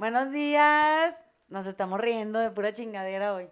[0.00, 1.14] Buenos días.
[1.48, 3.50] Nos estamos riendo de pura chingadera hoy.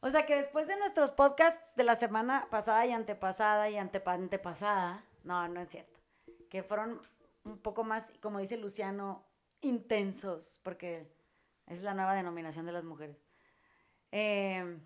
[0.00, 5.04] O sea que después de nuestros podcasts de la semana pasada y antepasada y antepasada,
[5.24, 6.00] no, no es cierto,
[6.48, 7.02] que fueron
[7.44, 9.22] un poco más, como dice Luciano,
[9.60, 11.12] intensos, porque
[11.66, 13.18] es la nueva denominación de las mujeres.
[14.12, 14.78] Eh,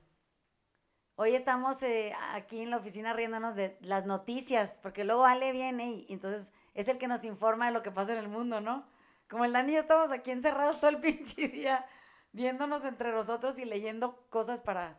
[1.15, 5.93] hoy estamos eh, aquí en la oficina riéndonos de las noticias, porque luego Ale viene
[5.93, 8.91] y, entonces es el que nos informa de lo que pasa en el mundo, ¿no?
[9.33, 11.87] Como el Dani y yo estamos aquí encerrados todo el pinche día
[12.33, 14.99] viéndonos entre nosotros y leyendo cosas para,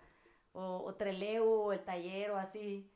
[0.53, 2.91] o, o Treleu, o el taller, o así,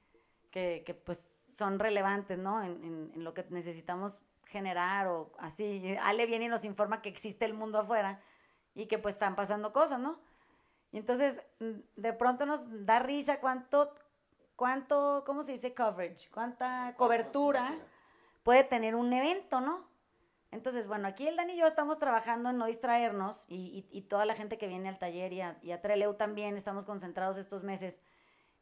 [0.50, 1.20] que, que pues
[1.54, 2.64] son relevantes, ¿no?
[2.64, 5.96] En, en, en, lo que necesitamos generar, o así.
[6.02, 8.20] Ale viene y nos informa que existe el mundo afuera
[8.74, 10.20] y que pues están pasando cosas, ¿no?
[10.92, 13.94] Y entonces, mm, de pronto nos da risa cuánto,
[14.56, 16.30] cuánto, ¿cómo se dice coverage?
[16.32, 17.76] Cuánta cobertura
[18.42, 19.87] puede tener un evento, ¿no?
[20.52, 24.02] Entonces, bueno, aquí el Dani y yo estamos trabajando en no distraernos y, y, y
[24.04, 27.38] toda la gente que viene al taller y a, y a, Treleu también estamos concentrados
[27.38, 28.00] estos meses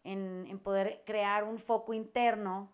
[0.03, 2.71] en, en, poder crear un foco interno,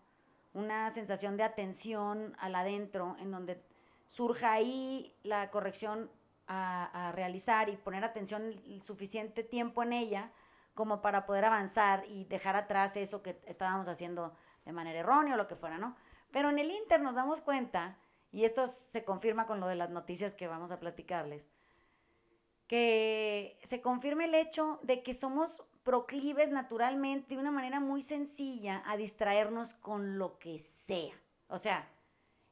[0.54, 3.62] una sensación de atención al adentro, en donde
[4.06, 6.10] surja ahí la corrección
[6.46, 10.30] a, a realizar y poner atención el suficiente tiempo en ella
[10.74, 15.36] como para poder avanzar y dejar atrás eso que estábamos haciendo de manera errónea o
[15.36, 15.96] lo que fuera, ¿no?
[16.30, 17.98] Pero en el Inter nos damos cuenta
[18.32, 21.48] y esto se confirma con lo de las noticias que vamos a platicarles,
[22.66, 28.82] que se confirma el hecho de que somos proclives naturalmente de una manera muy sencilla
[28.86, 31.14] a distraernos con lo que sea.
[31.48, 31.86] O sea,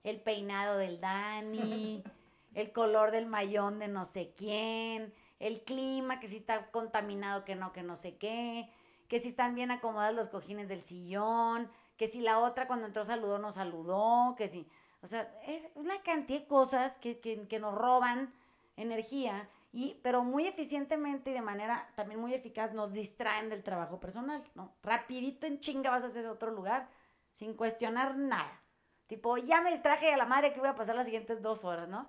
[0.04, 2.04] el peinado del Dani,
[2.54, 7.56] el color del mayón de no sé quién, el clima, que si está contaminado, que
[7.56, 8.70] no, que no sé qué,
[9.08, 13.04] que si están bien acomodados los cojines del sillón, que si la otra cuando entró
[13.04, 14.68] saludó no saludó, que si...
[15.02, 18.32] O sea, es una cantidad de cosas que, que, que nos roban
[18.76, 24.00] energía, y, pero muy eficientemente y de manera también muy eficaz nos distraen del trabajo
[24.00, 24.74] personal, ¿no?
[24.82, 26.88] Rapidito en chinga vas a hacer otro lugar
[27.32, 28.60] sin cuestionar nada.
[29.06, 31.88] Tipo, ya me distraje a la madre que voy a pasar las siguientes dos horas,
[31.88, 32.08] ¿no?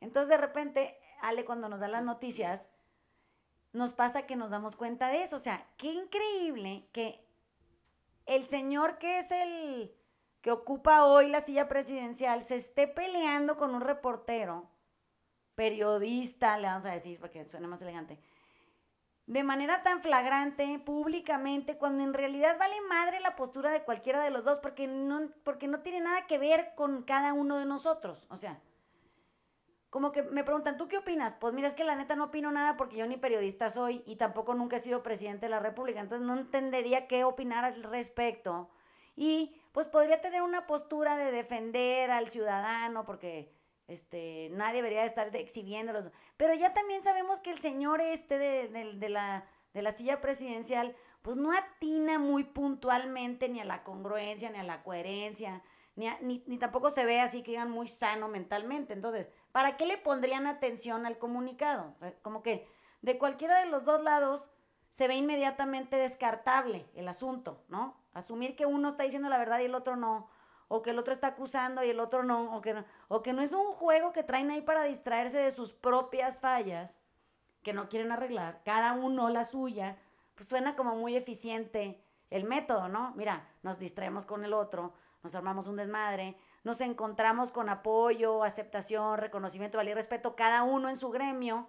[0.00, 2.68] Entonces de repente, Ale cuando nos da las noticias,
[3.72, 5.36] nos pasa que nos damos cuenta de eso.
[5.36, 7.24] O sea, qué increíble que
[8.26, 9.94] el señor que es el
[10.40, 14.68] que ocupa hoy la silla presidencial se esté peleando con un reportero,
[15.54, 18.18] periodista, le vamos a decir, porque suena más elegante,
[19.26, 24.30] de manera tan flagrante, públicamente, cuando en realidad vale madre la postura de cualquiera de
[24.30, 28.26] los dos, porque no, porque no tiene nada que ver con cada uno de nosotros.
[28.28, 28.60] O sea,
[29.88, 31.34] como que me preguntan, ¿tú qué opinas?
[31.34, 34.16] Pues mira, es que la neta no opino nada porque yo ni periodista soy y
[34.16, 38.70] tampoco nunca he sido presidente de la República, entonces no entendería qué opinar al respecto.
[39.14, 43.52] Y pues podría tener una postura de defender al ciudadano porque
[43.86, 46.10] este, nadie debería estar exhibiéndolos.
[46.36, 49.44] Pero ya también sabemos que el señor este de, de, la,
[49.74, 54.64] de la silla presidencial, pues no atina muy puntualmente ni a la congruencia, ni a
[54.64, 55.62] la coherencia,
[55.96, 58.92] ni, a, ni, ni, tampoco se ve así que digan muy sano mentalmente.
[58.92, 61.96] Entonces, ¿para qué le pondrían atención al comunicado?
[62.22, 62.68] Como que
[63.02, 64.50] de cualquiera de los dos lados
[64.88, 67.99] se ve inmediatamente descartable el asunto, ¿no?
[68.12, 70.28] Asumir que uno está diciendo la verdad y el otro no,
[70.68, 73.32] o que el otro está acusando y el otro no, o que no, o que
[73.32, 76.98] no es un juego que traen ahí para distraerse de sus propias fallas
[77.62, 79.98] que no quieren arreglar, cada uno la suya,
[80.34, 83.12] pues suena como muy eficiente el método, ¿no?
[83.16, 89.18] Mira, nos distraemos con el otro, nos armamos un desmadre, nos encontramos con apoyo, aceptación,
[89.18, 91.66] reconocimiento, valía y respeto, cada uno en su gremio,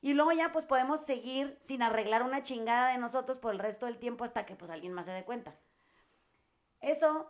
[0.00, 3.86] y luego ya pues podemos seguir sin arreglar una chingada de nosotros por el resto
[3.86, 5.56] del tiempo hasta que pues alguien más se dé cuenta.
[6.86, 7.28] Eso,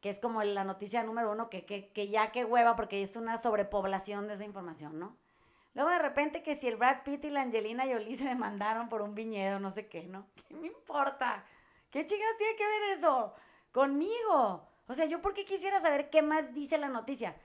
[0.00, 3.14] que es como la noticia número uno, que, que, que ya que hueva, porque es
[3.14, 5.18] una sobrepoblación de esa información, ¿no?
[5.74, 9.02] Luego de repente que si el Brad Pitt y la Angelina Jolie se demandaron por
[9.02, 10.26] un viñedo, no sé qué, ¿no?
[10.48, 11.44] ¿Qué me importa?
[11.90, 13.34] ¿Qué chingados tiene que ver eso?
[13.70, 14.66] Conmigo.
[14.88, 17.36] O sea, yo por qué quisiera saber qué más dice la noticia.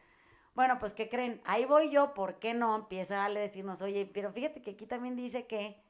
[0.53, 1.41] Bueno, pues ¿qué creen?
[1.43, 2.75] Ahí voy yo, ¿por qué no?
[2.75, 5.83] Empieza a decirnos, oye, pero fíjate que aquí también dice que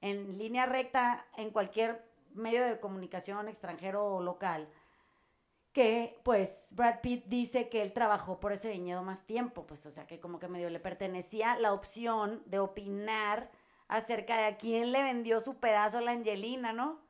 [0.00, 4.68] en línea recta, en cualquier medio de comunicación extranjero o local,
[5.72, 9.90] que pues Brad Pitt dice que él trabajó por ese viñedo más tiempo, pues o
[9.90, 13.50] sea que como que medio le pertenecía la opción de opinar
[13.88, 17.00] acerca de a quién le vendió su pedazo a la Angelina, ¿no?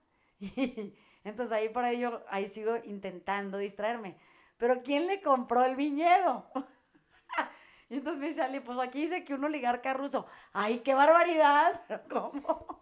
[1.24, 4.16] entonces ahí por ahí ahí sigo intentando distraerme.
[4.58, 6.46] Pero ¿quién le compró el viñedo?
[7.90, 10.26] y entonces me dice pues aquí dice que un oligarca ruso.
[10.52, 11.82] ¡Ay, qué barbaridad!
[12.10, 12.80] ¿Cómo?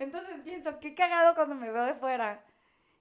[0.00, 2.42] Entonces pienso, qué cagado cuando me veo de fuera.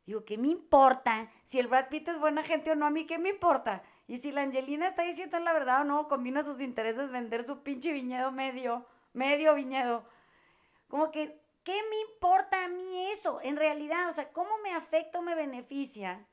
[0.06, 1.32] Digo, ¿qué me importa?
[1.44, 3.82] Si el Brad Pitt es buena gente o no, a mí, ¿qué me importa?
[4.06, 7.64] Y si la Angelina está diciendo la verdad o no, combina sus intereses vender su
[7.64, 10.04] pinche viñedo medio, medio viñedo.
[10.90, 13.40] Como que, ¿qué me importa a mí eso?
[13.44, 16.28] En realidad, o sea, ¿cómo me afecta o me beneficia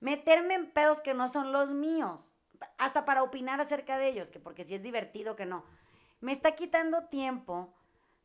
[0.00, 2.30] meterme en pedos que no son los míos?
[2.76, 5.64] Hasta para opinar acerca de ellos, que porque si es divertido que no.
[6.20, 7.72] Me está quitando tiempo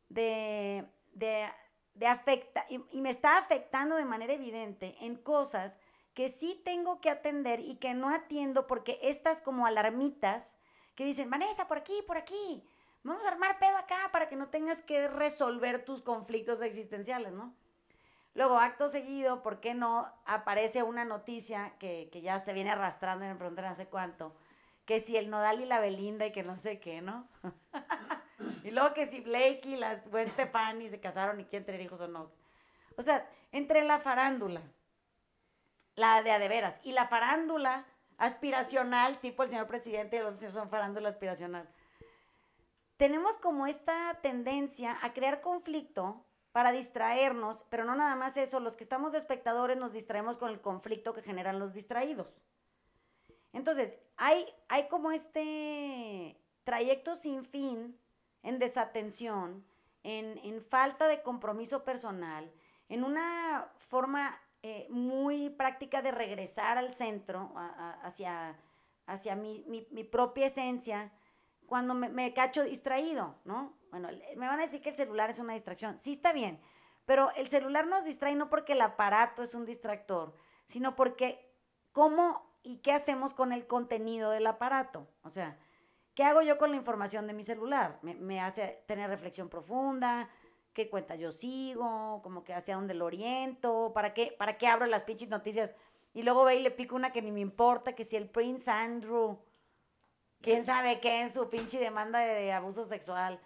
[0.08, 1.48] de, de,
[1.94, 5.78] de afecta, y, me está afectando de manera evidente en cosas
[6.14, 10.56] que sí tengo que atender y que no atiendo porque estas como alarmitas
[10.94, 12.62] que dicen, Vanessa, por aquí, por aquí,
[13.02, 17.54] vamos a armar pedo acá para que no tengas que resolver tus conflictos existenciales, ¿no?
[18.34, 23.24] Luego, acto seguido, ¿por qué no aparece una noticia que, que ya se viene arrastrando
[23.24, 24.36] y me preguntan hace cuánto?
[24.84, 27.28] Que si el Nodal y la Belinda y que no sé qué, ¿no?
[28.64, 32.00] y luego que si Blake y las Gwen Stefani se casaron y quieren tener hijos
[32.00, 32.30] o no.
[32.96, 34.62] O sea, entre la farándula,
[35.96, 37.86] la de adeveras, y la farándula
[38.18, 41.68] aspiracional, tipo el señor presidente y los son farándula aspiracional.
[42.96, 48.76] Tenemos como esta tendencia a crear conflicto para distraernos, pero no nada más eso, los
[48.76, 52.34] que estamos de espectadores nos distraemos con el conflicto que generan los distraídos.
[53.52, 57.98] Entonces, hay, hay como este trayecto sin fin
[58.42, 59.64] en desatención,
[60.02, 62.50] en, en falta de compromiso personal,
[62.88, 67.52] en una forma eh, muy práctica de regresar al centro,
[68.02, 68.58] hacia,
[69.06, 71.12] hacia mi, mi, propia esencia,
[71.66, 73.74] cuando me, me, cacho distraído, ¿no?
[73.90, 75.98] Bueno, me van a decir que el celular es una distracción.
[75.98, 76.60] Sí, está bien,
[77.06, 80.34] pero el celular nos distrae no porque el aparato es un distractor,
[80.66, 81.50] sino porque
[81.92, 85.08] cómo y qué hacemos con el contenido del aparato.
[85.22, 85.58] O sea,
[86.20, 87.98] ¿qué hago yo con la información de mi celular?
[88.02, 90.28] Me, hace tener reflexión profunda,
[90.74, 94.84] qué cuentas yo sigo, como que hacia dónde lo oriento, para qué, para qué abro
[94.84, 95.74] las pinches noticias.
[96.12, 98.70] Y luego ve y le pico una que ni me importa, que si el Prince
[98.70, 99.42] Andrew,
[100.42, 103.40] quién sabe qué en su pinche demanda de, abuso sexual,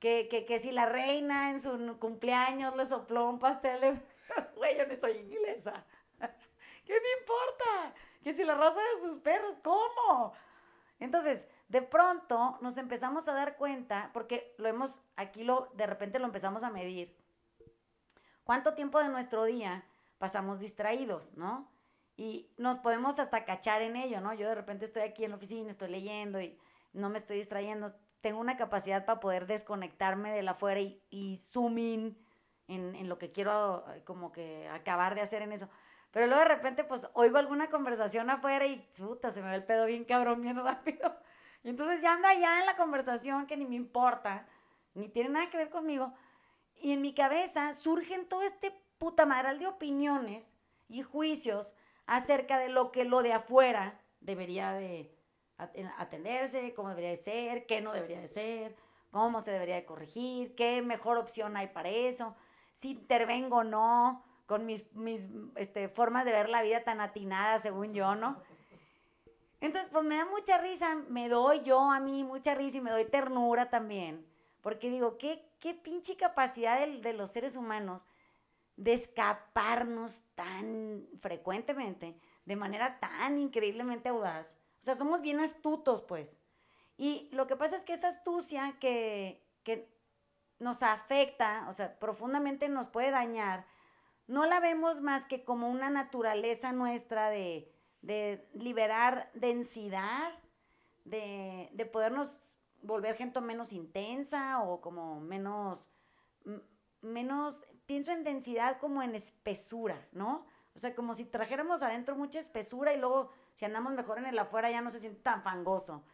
[0.00, 4.02] que, que, que, si la reina en su cumpleaños le sopló un pastel,
[4.56, 5.86] güey, yo no soy inglesa.
[6.84, 7.94] ¿Qué me importa?
[8.24, 10.32] Que si la raza de sus perros, ¿cómo?
[10.98, 16.18] Entonces, de pronto nos empezamos a dar cuenta, porque lo hemos, aquí lo, de repente
[16.18, 17.14] lo empezamos a medir,
[18.44, 19.84] cuánto tiempo de nuestro día
[20.16, 21.70] pasamos distraídos, ¿no?
[22.16, 24.34] Y nos podemos hasta cachar en ello, ¿no?
[24.34, 26.58] Yo de repente estoy aquí en la oficina, estoy leyendo y
[26.92, 27.94] no me estoy distrayendo.
[28.22, 32.18] Tengo una capacidad para poder desconectarme de la afuera y, y zoom in
[32.66, 35.68] en, en, lo que quiero como que acabar de hacer en eso.
[36.10, 39.64] Pero luego de repente pues oigo alguna conversación afuera y puta, se me ve el
[39.64, 41.14] pedo bien cabrón, bien rápido.
[41.64, 44.46] Entonces ya anda ya en la conversación que ni me importa,
[44.94, 46.12] ni tiene nada que ver conmigo.
[46.76, 50.52] Y en mi cabeza surgen todo este puta madral de opiniones
[50.88, 51.74] y juicios
[52.06, 55.14] acerca de lo que lo de afuera debería de
[55.98, 58.76] atenderse, cómo debería de ser, qué no debería de ser,
[59.10, 62.36] cómo se debería de corregir, qué mejor opción hay para eso,
[62.72, 65.26] si intervengo o no con mis, mis
[65.56, 68.40] este, formas de ver la vida tan atinadas según yo, ¿no?
[69.60, 72.90] Entonces, pues me da mucha risa, me doy yo a mí mucha risa y me
[72.90, 74.24] doy ternura también,
[74.60, 78.06] porque digo, qué, qué pinche capacidad de, de los seres humanos
[78.76, 84.56] de escaparnos tan frecuentemente, de manera tan increíblemente audaz.
[84.80, 86.38] O sea, somos bien astutos, pues.
[86.96, 89.92] Y lo que pasa es que esa astucia que, que
[90.60, 93.66] nos afecta, o sea, profundamente nos puede dañar,
[94.28, 100.30] no la vemos más que como una naturaleza nuestra de, de liberar densidad,
[101.04, 105.90] de, de, podernos volver gente menos intensa o como menos,
[107.00, 110.46] menos, pienso en densidad como en espesura, ¿no?
[110.74, 114.38] O sea, como si trajéramos adentro mucha espesura y luego si andamos mejor en el
[114.38, 116.04] afuera ya no se siente tan fangoso.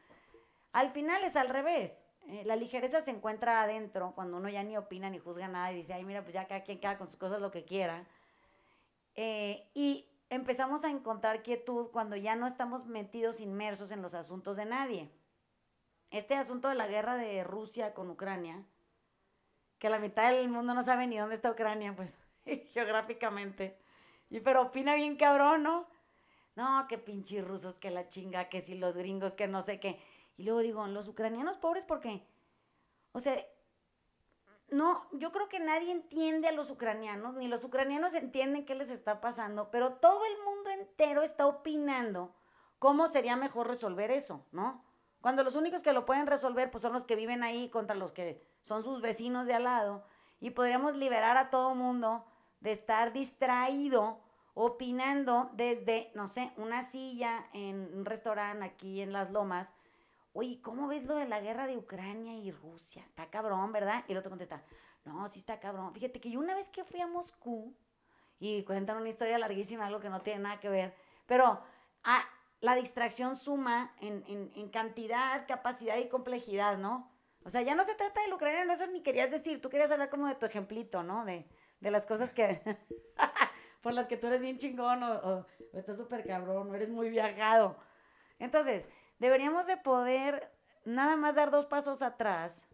[0.73, 2.07] Al final es al revés.
[2.29, 5.77] Eh, la ligereza se encuentra adentro cuando uno ya ni opina ni juzga nada y
[5.77, 8.07] dice, ay, mira, pues ya cada quien cada con sus cosas lo que quiera.
[9.15, 14.57] Eh, y empezamos a encontrar quietud cuando ya no estamos metidos inmersos en los asuntos
[14.57, 15.11] de nadie.
[16.11, 18.65] Este asunto de la guerra de Rusia con Ucrania,
[19.79, 22.17] que la mitad del mundo no sabe ni dónde está Ucrania, pues
[22.73, 23.79] geográficamente.
[24.31, 25.87] Y pero opina bien cabrón, ¿no?
[26.57, 30.01] No, que pinches rusos, que la chinga, que si los gringos, que no sé qué.
[30.37, 32.27] Y luego digo, los ucranianos pobres, ¿por qué?
[33.13, 33.37] O sea,
[34.75, 38.91] no, yo creo que nadie entiende a los ucranianos, ni los ucranianos entienden qué les
[38.91, 42.35] está pasando, pero todo el mundo entero está opinando
[42.79, 44.85] cómo sería mejor resolver eso, ¿no?
[45.21, 48.13] Cuando los únicos que lo pueden resolver pues son los que viven ahí contra los
[48.13, 50.05] que son sus vecinos de al lado
[50.41, 52.27] y podríamos liberar a todo mundo
[52.61, 54.21] de estar distraído
[54.55, 59.73] opinando desde, no sé, una silla en un restaurante aquí en Las Lomas.
[60.37, 63.03] Oye, ¿cómo ves lo de la guerra de Ucrania y Rusia?
[63.05, 64.05] Está cabrón, ¿verdad?
[64.09, 64.65] Y el otro contesta,
[65.05, 65.95] no, sí está cabrón.
[65.95, 67.73] Fíjate que yo una vez que fui a Moscú,
[68.41, 70.93] y cuentan una historia larguísima, algo que no tiene nada que ver,
[71.27, 71.63] pero
[72.03, 72.25] ah,
[72.61, 77.11] la distracción suma en, en, cantidad, capacidad y complejidad, ¿no?
[77.45, 80.11] O sea, ya no se trata del ucraniano, eso ni querías decir, tú querías hablar
[80.11, 81.25] como de tu ejemplito, ¿no?
[81.25, 81.47] De,
[81.81, 82.61] de las cosas que,
[83.83, 87.11] por las que tú eres bien chingón o, o, estás súper cabrón o eres muy
[87.11, 87.79] viajado.
[88.39, 88.89] Entonces,
[89.25, 90.53] deberíamos de poder
[90.85, 92.69] nada más dar dos pasos atrás,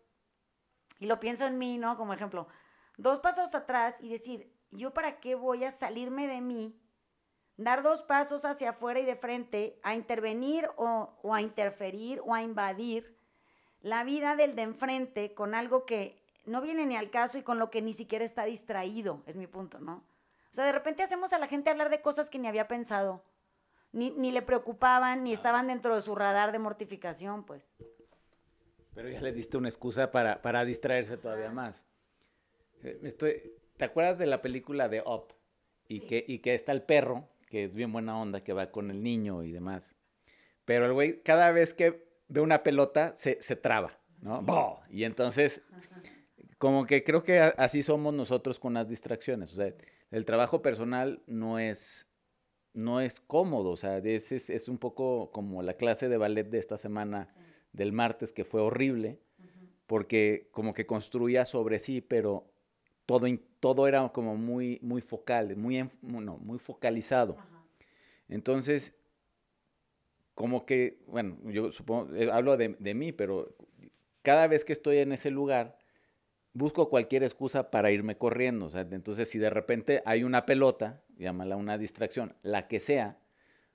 [0.99, 1.97] y lo pienso en mí, ¿no?
[1.97, 2.49] Como ejemplo,
[2.97, 6.77] dos pasos atrás y decir, ¿yo para qué voy a salirme de mí
[7.57, 12.43] dar dos pasos hacia afuera y de frente a intervenir o, a interferir o a
[12.43, 13.17] invadir
[13.81, 17.61] la vida del de enfrente con algo que no viene ni al caso y con
[17.61, 20.03] lo que ni siquiera está distraído, es mi punto, ¿no?
[20.51, 23.23] O sea, de repente hacemos a la gente hablar de cosas que ni había pensado,
[23.93, 27.71] ni, ni le preocupaban, ni estaban dentro de su radar de mortificación, pues.
[28.95, 31.87] Pero ya le diste una excusa para, para distraerse todavía más.
[32.83, 35.35] Eh, estoy, ¿Te acuerdas de la película de Up?
[35.89, 38.91] Y, que, y que está el perro que es bien buena onda, que va con
[38.91, 39.95] el niño y demás.
[40.65, 44.81] Pero el güey, cada vez que ve una pelota, se, traba, ¿no?
[44.89, 45.61] Y entonces,
[46.59, 49.53] como que creo que así somos nosotros con las distracciones.
[49.53, 49.75] O sea,
[50.13, 52.09] el trabajo personal no es,
[52.75, 53.71] no es cómodo.
[53.71, 57.29] O sea, es, es, un poco como la clase de ballet de esta semana,
[57.73, 59.21] del martes, que fue horrible,
[59.87, 62.47] porque como que construía sobre sí, pero
[63.07, 63.27] todo,
[63.61, 67.37] todo era como muy, muy focal, muy, muy focalizado.
[68.29, 68.95] Entonces,
[70.35, 73.55] como que, bueno, yo supongo, eh, hablo de, de, mí, pero
[74.23, 75.80] cada vez que estoy en ese lugar,
[76.53, 78.67] busco cualquier excusa para irme corriendo.
[78.67, 83.19] O sea, entonces, si de repente hay una pelota, llámala una distracción, la que sea,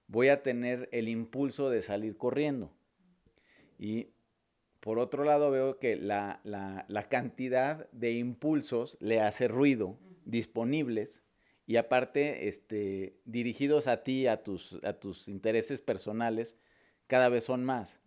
[0.08, 2.72] voy a tener el impulso de salir corriendo.
[3.77, 4.10] Y
[4.79, 6.41] por otro lado, veo que la,
[7.10, 11.24] cantidad de impulsos le hace ruido disponibles
[11.67, 16.55] y aparte este, dirigidos a ti, a tus, a tus intereses personales,
[17.08, 18.00] cada vez son más.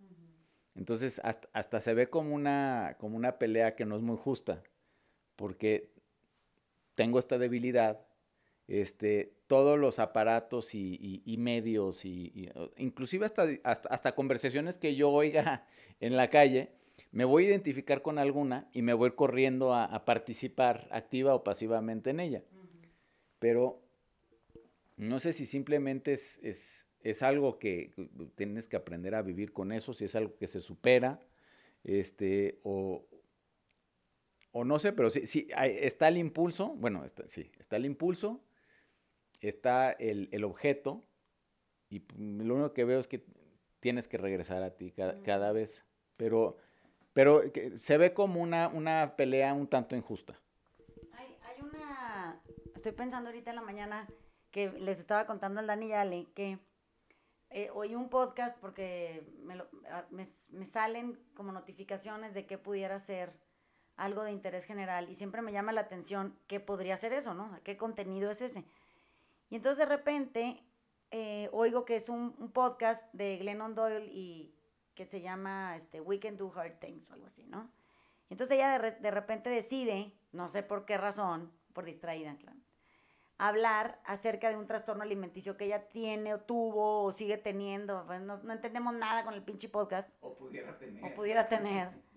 [0.79, 4.63] Entonces, hasta, se ve como una, como una pelea que no es muy justa,
[5.35, 5.91] porque
[6.95, 8.07] tengo esta debilidad,
[8.69, 15.67] este, todos los aparatos y, medios, y, inclusive hasta, hasta, conversaciones que yo oiga
[16.01, 16.71] en la calle,
[17.11, 22.11] me voy a identificar con alguna y me voy corriendo a, participar activa o pasivamente
[22.11, 22.45] en ella.
[23.41, 23.83] Pero
[24.97, 26.88] no sé si simplemente es, es,
[27.23, 27.93] algo que
[28.35, 31.21] tienes que aprender a vivir con eso, si es algo que se supera,
[31.85, 33.07] este, o,
[34.53, 38.43] o no sé, pero sí, está el impulso, bueno, sí, está el impulso,
[39.41, 41.05] está el, objeto,
[41.89, 43.25] y lo único que veo es que
[43.81, 45.87] tienes que regresar a ti cada, vez,
[46.17, 46.57] pero,
[47.13, 47.43] pero
[47.77, 50.39] se ve como una, una pelea un tanto injusta.
[51.13, 52.41] Hay, una,
[52.75, 54.09] estoy pensando ahorita en la mañana
[54.51, 56.59] que les estaba contando al Dani y Ale que
[57.51, 59.55] eh, oí un podcast porque me,
[59.91, 63.33] ah, me, me, salen como notificaciones de que pudiera ser
[63.97, 67.59] algo de interés general y siempre me llama la atención qué podría ser eso, ¿no?
[67.65, 68.65] ¿Qué contenido es ese?
[69.51, 70.63] Y entonces de repente
[71.11, 74.55] eh, oigo que es un, podcast de Glennon Doyle y
[74.95, 77.71] que se llama este, We Can Do Hard Things o algo así, ¿no?
[78.29, 82.59] Y entonces ella de, repente decide, no sé por qué razón, por distraída, claro,
[83.39, 88.05] hablar acerca de un trastorno alimenticio que ella tiene o tuvo o sigue teniendo.
[88.07, 90.11] Pues no, no, entendemos nada con el pinche podcast.
[90.21, 91.05] O pudiera tener.
[91.05, 91.91] O pudiera tener.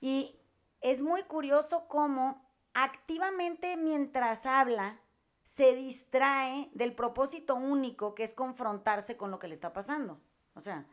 [0.00, 0.38] Y
[0.80, 5.00] es muy curioso cómo activamente mientras habla,
[5.42, 10.20] se distrae del propósito único que es confrontarse con lo que le está pasando.
[10.54, 10.86] O sea,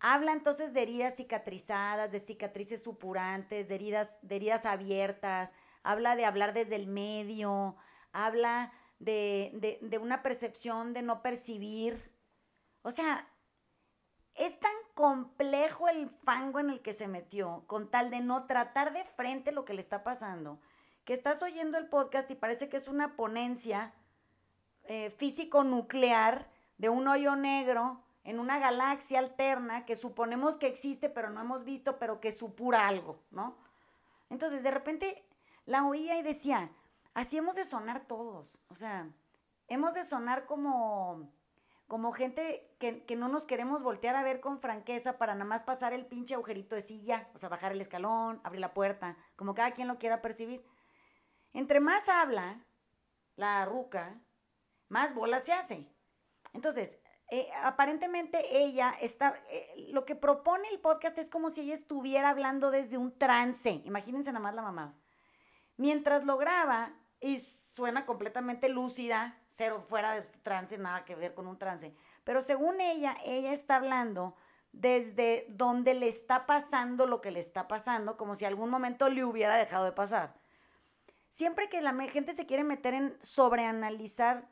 [0.00, 6.24] habla entonces de heridas cicatrizadas, de cicatrices supurantes, de heridas, de heridas abiertas, habla de
[6.24, 7.76] hablar desde el medio,
[8.24, 12.12] habla de, de una percepción de no percibir.
[12.82, 13.28] O sea,
[14.34, 18.92] es tan complejo el fango en el que se metió con tal de no tratar
[18.92, 20.60] de frente lo que le está pasando
[21.06, 23.94] que estás oyendo el podcast y parece que es una ponencia
[24.82, 31.30] eh, físico-nuclear de un hoyo negro en una galaxia alterna que suponemos que existe, pero
[31.30, 33.56] no hemos visto, pero que supura algo, ¿no?
[34.30, 35.24] Entonces, de repente
[35.64, 36.72] la oía y decía,
[37.16, 39.08] así hemos de sonar todos, o sea,
[39.68, 41.32] hemos de sonar como,
[41.88, 45.62] como gente que, que, no nos queremos voltear a ver con franqueza para nada más
[45.62, 49.54] pasar el pinche agujerito de silla, o sea, bajar el escalón, abrir la puerta, como
[49.54, 50.62] cada quien lo quiera percibir.
[51.54, 52.66] Entre más habla
[53.34, 54.20] la ruca,
[54.90, 55.90] más bola se hace.
[56.52, 61.72] Entonces, eh, aparentemente ella está, eh, lo que propone el podcast es como si ella
[61.72, 64.94] estuviera hablando desde un trance, imagínense nada más la mamá.
[65.78, 71.34] Mientras lo graba y suena completamente lúcida, cero fuera de su trance, nada que ver
[71.34, 71.94] con un trance,
[72.24, 74.34] pero según ella, ella está hablando
[74.72, 79.24] desde donde le está pasando lo que le está pasando, como si algún momento le
[79.24, 80.34] hubiera dejado de pasar.
[81.28, 84.48] Siempre que la gente se quiere meter en sobreanalizar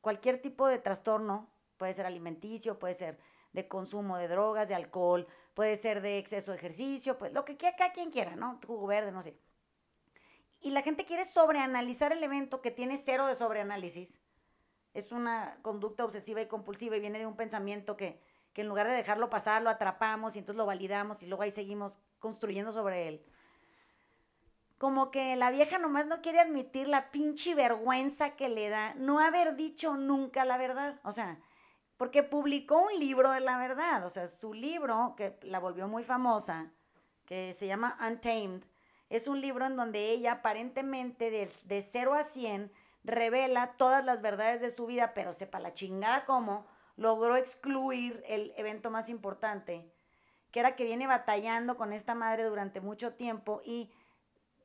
[0.00, 3.18] cualquier tipo de trastorno, puede ser alimenticio, puede ser
[3.52, 7.56] de consumo de drogas, de alcohol, puede ser de exceso de ejercicio, pues lo que
[7.56, 8.60] cada quien quiera, ¿no?
[8.66, 9.36] Jugo verde, no sé.
[10.60, 14.20] Y la gente quiere sobreanalizar el evento que tiene cero de sobreanálisis.
[14.94, 18.20] Es una conducta obsesiva y compulsiva y viene de un pensamiento que,
[18.52, 21.50] que en lugar de dejarlo pasar, lo atrapamos y entonces lo validamos y luego ahí
[21.50, 23.24] seguimos construyendo sobre él.
[24.78, 29.20] Como que la vieja nomás no quiere admitir la pinche vergüenza que le da no
[29.20, 31.00] haber dicho nunca la verdad.
[31.04, 31.38] O sea,
[31.96, 36.04] porque publicó un libro de la verdad, o sea, su libro, que la volvió muy
[36.04, 36.72] famosa,
[37.26, 38.62] que se llama Untamed,
[39.10, 42.72] es un libro en donde ella aparentemente de, de 0 a 100
[43.04, 48.52] revela todas las verdades de su vida, pero sepa la chingada cómo, logró excluir el
[48.56, 49.90] evento más importante,
[50.50, 53.90] que era que viene batallando con esta madre durante mucho tiempo y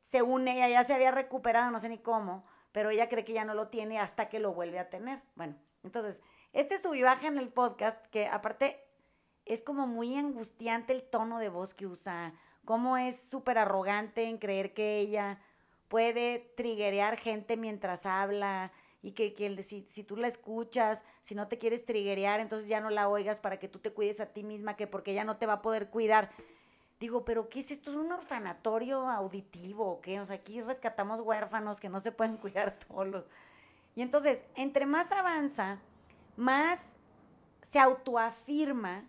[0.01, 3.45] según ella ya se había recuperado, no sé ni cómo, pero ella cree que ya
[3.45, 5.21] no lo tiene hasta que lo vuelve a tener.
[5.35, 6.21] Bueno, entonces,
[6.51, 8.83] este sub en el podcast, que aparte
[9.45, 12.33] es como muy angustiante el tono de voz que usa,
[12.65, 15.39] cómo es súper arrogante en creer que ella
[15.87, 18.71] puede triguerear gente mientras habla
[19.03, 22.89] y que, si, si, tú la escuchas, si no te quieres triguerear, entonces ya no
[22.89, 25.45] la oigas para que tú te cuides a ti misma, que porque ella no te
[25.45, 26.31] va a poder cuidar.
[27.01, 27.89] Digo, pero ¿qué es esto?
[27.91, 30.21] ¿Es un orfanatorio auditivo qué?
[30.21, 33.25] O sea, aquí rescatamos huérfanos que no se pueden cuidar solos.
[33.93, 35.79] Y entonces, entre más avanza,
[36.37, 36.95] más
[37.61, 39.05] se autoafirma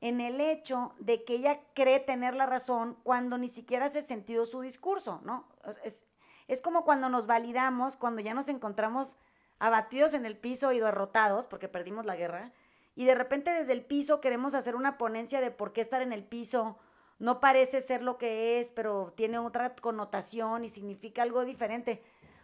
[0.00, 4.44] en el hecho de que ella cree tener la razón cuando ni siquiera hace sentido
[4.44, 5.48] su discurso, ¿no?
[5.84, 6.06] Es,
[6.48, 9.16] es como cuando nos validamos, cuando ya nos encontramos
[9.58, 12.52] abatidos en el piso y derrotados porque perdimos la guerra,
[12.94, 16.12] y de repente desde el piso queremos hacer una ponencia de por qué estar en
[16.12, 16.78] el piso
[17.18, 22.02] no parece ser lo que es, pero tiene otra connotación y significa algo diferente.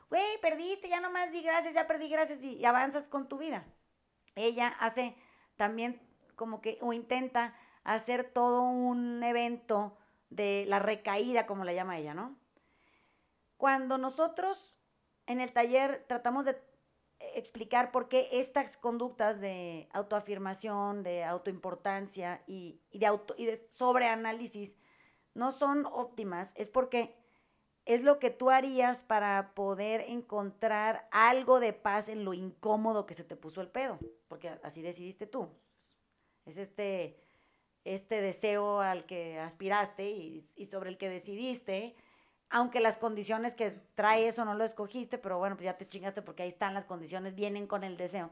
[0.08, 3.66] Güey, perdiste, ya nomás di gracias, ya perdí gracias y avanzas con tu vida
[4.34, 5.14] ella hace
[5.56, 6.00] también
[6.36, 9.96] como que, o intenta hacer todo un evento
[10.30, 12.36] de la recaída, como la llama ella, ¿no?
[13.56, 14.76] Cuando nosotros
[15.26, 16.60] en el taller tratamos de
[17.34, 24.76] explicar por qué estas conductas de autoafirmación, de autoimportancia y, de, auto, y de sobreanálisis
[25.34, 27.16] no son óptimas, es porque
[27.84, 33.14] es lo que tú harías para poder encontrar algo de paz en lo incómodo que
[33.14, 35.48] se te puso el pedo, porque así decidiste tú.
[36.44, 37.20] Es este,
[37.84, 41.96] este deseo al que aspiraste y, sobre el que decidiste,
[42.50, 46.22] aunque las condiciones que trae eso no lo escogiste, pero bueno, pues ya te chingaste
[46.22, 48.30] porque ahí están las condiciones, vienen con el deseo.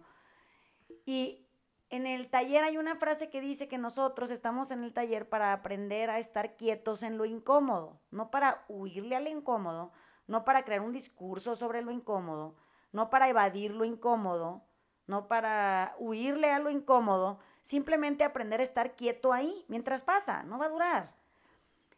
[1.06, 1.46] Y
[1.88, 5.52] en el taller hay una frase que dice que nosotros estamos en el taller para
[5.52, 9.90] aprender a estar quietos en lo incómodo, no para huirle al incómodo,
[10.26, 12.54] no para crear un discurso sobre lo incómodo,
[12.92, 14.64] no para evadir lo incómodo,
[15.06, 20.58] no para huirle a lo incómodo, simplemente aprender a estar quieto ahí mientras pasa, no
[20.58, 21.14] va a durar.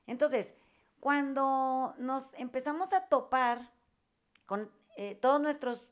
[0.06, 0.54] Entonces,
[1.00, 3.70] cuando nos empezamos a topar
[4.46, 5.86] con eh, todos nuestros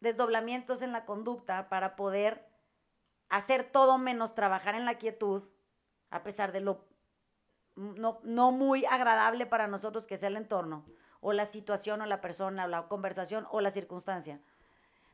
[0.00, 2.46] desdoblamientos en la conducta para poder
[3.28, 5.42] hacer todo menos trabajar en la quietud,
[6.10, 6.84] a pesar de lo
[7.76, 10.84] no, no, muy agradable para nosotros que sea el entorno,
[11.20, 14.40] o la situación, o la persona, o la conversación, o la circunstancia.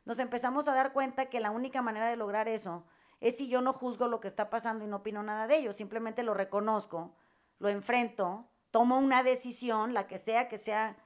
[0.04, 2.84] Nos empezamos a dar cuenta que la única manera de lograr eso
[3.20, 5.72] es si yo no juzgo lo que está pasando y no opino nada de ello,
[5.72, 7.14] simplemente lo reconozco,
[7.58, 10.96] lo enfrento, tomo una decisión, la que sea que sea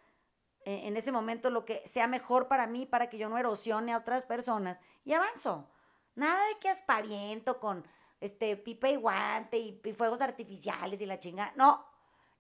[0.65, 3.93] eh, en ese momento lo que sea mejor para mí, para que yo no erosione
[3.93, 5.69] a otras personas, y avanzo.
[6.15, 7.85] Nada de que aspaviento con
[8.21, 11.53] este pipa y guante y, fuegos artificiales y la chinga.
[11.57, 11.85] No,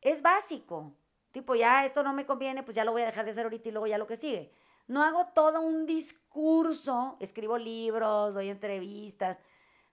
[0.00, 0.94] es básico.
[1.32, 3.68] Tipo, ya esto no me conviene, pues ya lo voy a dejar de hacer ahorita
[3.68, 4.52] y luego ya lo que sigue.
[4.86, 9.40] No hago todo un discurso, escribo libros, doy entrevistas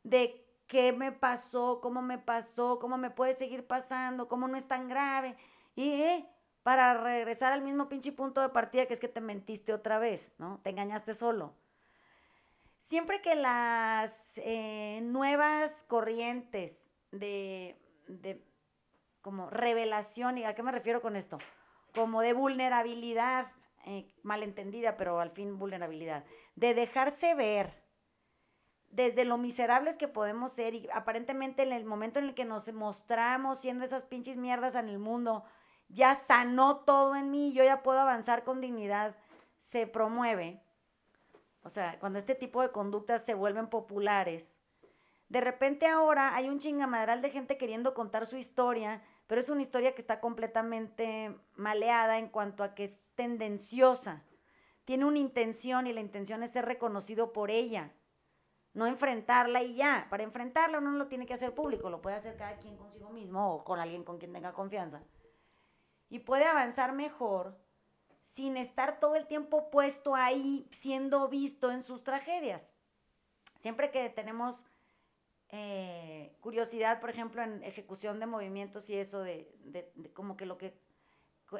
[0.04, 4.68] de qué me pasó, cómo me pasó, cómo me puede seguir pasando, cómo no es
[4.68, 5.36] tan grave.
[5.76, 6.28] Y eh,
[6.64, 10.34] para regresar al mismo pinche punto de partida que es que te mentiste otra vez,
[10.38, 10.60] ¿no?
[10.64, 11.56] Te engañaste solo
[12.82, 18.44] siempre que las eh, nuevas corrientes de, de,
[19.22, 21.40] como revelación, ¿y a qué me refiero con esto?
[21.96, 23.52] Como de vulnerabilidad
[23.86, 27.81] eh, malentendida, pero al fin vulnerabilidad, de dejarse ver
[28.91, 32.71] desde lo miserables que podemos ser y aparentemente en el momento en el que nos
[32.73, 35.43] mostramos siendo esas pinches mierdas en el mundo,
[35.88, 39.15] ya sanó todo en mí, yo ya puedo avanzar con dignidad,
[39.58, 40.62] se promueve.
[41.63, 44.62] O sea, cuando este tipo de conductas se vuelven populares,
[45.30, 49.62] de repente ahora hay un chingamadral de gente queriendo contar su historia, pero es una
[49.62, 54.25] historia que está completamente maleada en cuanto a que es tendenciosa.
[54.84, 57.93] Tiene una intención y la intención es ser reconocido por ella,
[58.73, 60.07] no enfrentarla y ya.
[60.10, 63.10] Para enfrentarla uno no lo tiene que hacer público, lo puede hacer cada quien consigo
[63.10, 65.03] mismo o con alguien con quien tenga confianza.
[66.10, 67.57] Y puede avanzar mejor
[68.21, 72.73] sin estar todo el tiempo puesto ahí siendo visto en sus tragedias.
[73.60, 74.65] Siempre que tenemos
[75.49, 79.51] eh, curiosidad, por ejemplo, en ejecución de movimientos y eso de,
[80.13, 80.79] como que lo que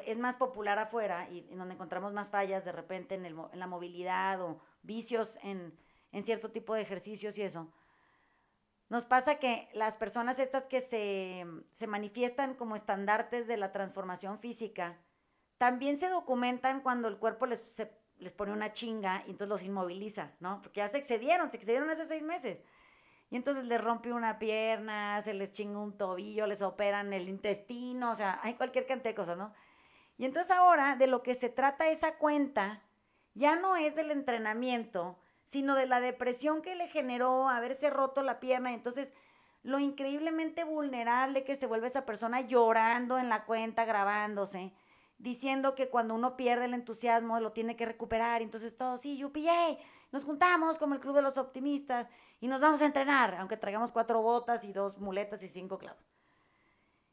[0.06, 4.40] es más popular afuera y en donde encontramos más fallas de repente en, la movilidad
[4.40, 5.76] o vicios en,
[6.12, 7.72] en, cierto tipo de ejercicios y eso.
[8.88, 14.38] Nos pasa que las personas estas que se, se manifiestan como estandartes de la transformación
[14.38, 14.98] física,
[15.58, 17.62] también se documentan cuando el cuerpo les,
[18.18, 20.60] les pone una chinga y entonces los inmoviliza, ¿no?
[20.62, 22.58] Porque ya se excedieron, se excedieron hace seis meses.
[23.30, 28.10] Y entonces les rompe una pierna, se les chinga un tobillo, les operan el intestino,
[28.10, 29.54] o sea, hay cualquier cantidad de cosas, ¿no?
[30.18, 32.82] Y entonces ahora de lo que se trata esa cuenta
[33.34, 35.18] ya no es del entrenamiento,
[35.52, 38.72] sino de la depresión que le generó haberse roto la pierna.
[38.72, 39.12] Entonces
[39.62, 44.72] lo increíblemente vulnerable que se vuelve esa persona llorando en la cuenta, grabándose,
[45.18, 48.40] diciendo que cuando uno pierde el entusiasmo lo tiene que recuperar.
[48.40, 49.46] Entonces todo, sí, yupi,
[50.10, 52.08] nos juntamos como el club de los optimistas
[52.40, 56.02] y nos vamos a entrenar, aunque traigamos cuatro botas y dos muletas y cinco clavos.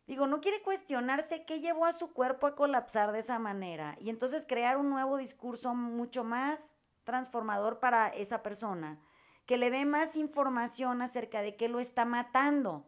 [0.08, 4.10] Digo, no quiere cuestionarse qué llevó a su cuerpo a colapsar de esa manera y
[4.10, 6.79] entonces crear un nuevo discurso mucho más
[7.10, 9.00] transformador para esa persona,
[9.48, 12.86] que le dé más información acerca de qué lo está matando.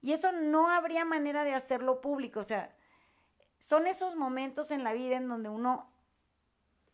[0.00, 2.74] Y eso no habría manera de hacerlo público, o sea,
[3.58, 5.92] son esos momentos en la vida en donde uno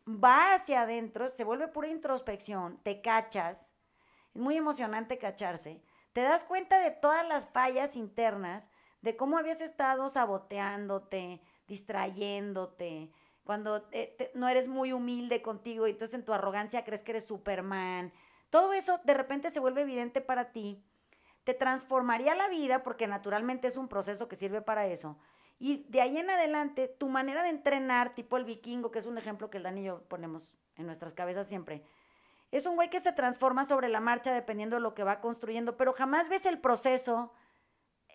[0.09, 3.77] va hacia adentro, se vuelve pura introspección, te cachas,
[4.35, 5.81] es muy emocionante cacharse,
[6.13, 8.71] te das cuenta de todas las fallas internas,
[9.03, 13.13] de cómo habías estado saboteándote, distrayéndote,
[13.51, 17.27] cuando eh, no eres muy humilde contigo y entonces en tu arrogancia crees que eres
[17.27, 18.13] Superman.
[18.49, 20.81] Todo eso de repente se vuelve evidente para ti,
[21.43, 25.19] te transformaría la vida porque naturalmente es un proceso que sirve para eso
[25.59, 29.19] y de ahí en adelante, tu manera de entrenar, tipo el vikingo, que es un
[29.19, 31.83] ejemplo que el Dani y yo ponemos en nuestras cabezas siempre,
[32.53, 35.77] es un güey que se transforma sobre la marcha dependiendo de lo que va construyendo,
[35.77, 37.33] pero jamás ves el proceso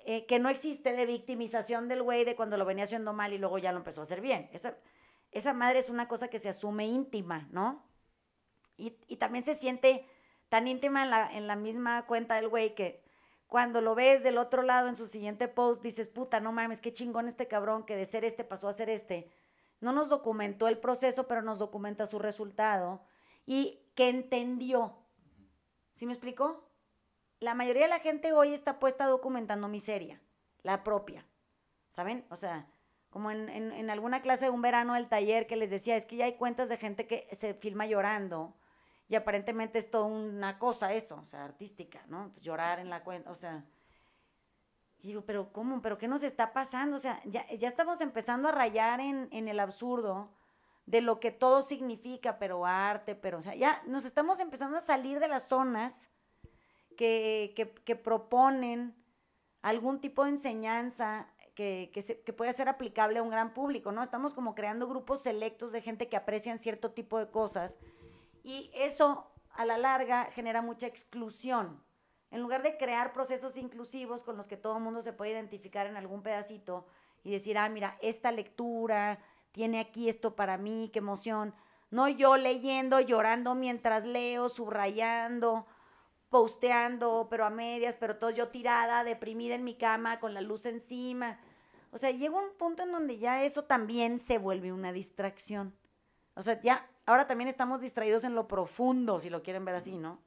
[0.05, 3.37] eh, que no existe de victimización del güey de cuando lo venía haciendo mal y
[3.37, 4.49] luego ya lo empezó a hacer bien.
[4.53, 4.69] Eso,
[5.35, 7.83] esa madre es una cosa que se asume íntima, ¿no?
[8.77, 10.07] Y, y también se siente
[10.47, 13.03] tan íntima en la, en la misma cuenta del güey que
[13.47, 16.93] cuando lo ves del otro lado en su siguiente post, dices, puta, no mames, qué
[16.93, 19.29] chingón este cabrón que de ser este pasó a ser este.
[19.81, 23.03] No nos documentó el proceso, pero nos documenta su resultado
[23.45, 24.95] y que entendió.
[25.95, 26.69] ¿Sí me explicó?
[27.41, 30.21] La mayoría de la gente hoy está puesta documentando miseria,
[30.63, 31.25] la propia.
[31.89, 32.25] ¿Saben?
[32.29, 32.67] O sea,
[33.15, 36.17] como en, en alguna clase de un verano del taller que les decía, es que
[36.17, 38.53] ya hay cuentas de gente que se filma llorando
[39.07, 42.33] y aparentemente es toda una cosa eso, o sea, artística, ¿no?
[42.41, 43.63] llorar en la cuenta, o sea,
[44.99, 45.81] y digo, pero ¿cómo?
[45.81, 46.97] ¿Pero qué nos está pasando?
[46.97, 50.29] O sea, ya, ya estamos empezando a rayar en, en, el absurdo
[50.85, 54.81] de lo que todo significa, pero arte, pero, o sea, ya nos estamos empezando a
[54.81, 56.09] salir de las zonas
[56.97, 58.93] que, que, que proponen
[59.61, 64.03] algún tipo de enseñanza que, que, se, puede ser aplicable a un gran público, ¿no?
[64.03, 67.77] Estamos como creando grupos selectos de gente que aprecian cierto tipo de cosas
[68.43, 71.81] y eso a la larga genera mucha exclusión.
[72.29, 75.87] En lugar de crear procesos inclusivos con los que todo el mundo se puede identificar
[75.87, 76.85] en algún pedacito
[77.23, 79.19] y decir, ah, mira, esta lectura
[79.51, 81.55] tiene aquí esto para mí, qué emoción.
[81.89, 85.65] No yo leyendo, llorando mientras leo, subrayando,
[86.29, 90.65] posteando, pero a medias, pero todo yo tirada, deprimida en mi cama, con la luz
[90.65, 91.39] encima.
[91.91, 95.73] O sea, llega un punto en donde ya eso también se vuelve una distracción.
[96.35, 99.97] O sea, ya ahora también estamos distraídos en lo profundo, si lo quieren ver así,
[99.97, 100.19] ¿no?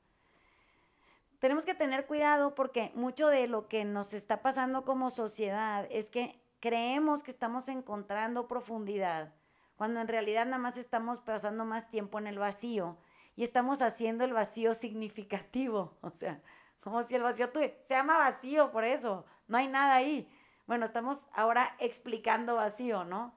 [1.39, 6.11] Tenemos que tener cuidado porque mucho de lo que nos está pasando como sociedad es
[6.11, 9.33] que creemos que estamos encontrando profundidad,
[9.77, 12.97] cuando en realidad nada más estamos pasando más tiempo en el vacío
[13.39, 16.43] y estamos haciendo el vacío significativo, o sea,
[16.81, 20.29] como si el vacío se llama vacío por eso, no hay nada ahí.
[20.67, 23.33] Bueno, estamos ahora explicando vacío, ¿no?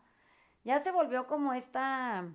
[0.64, 2.28] Ya se volvió como esta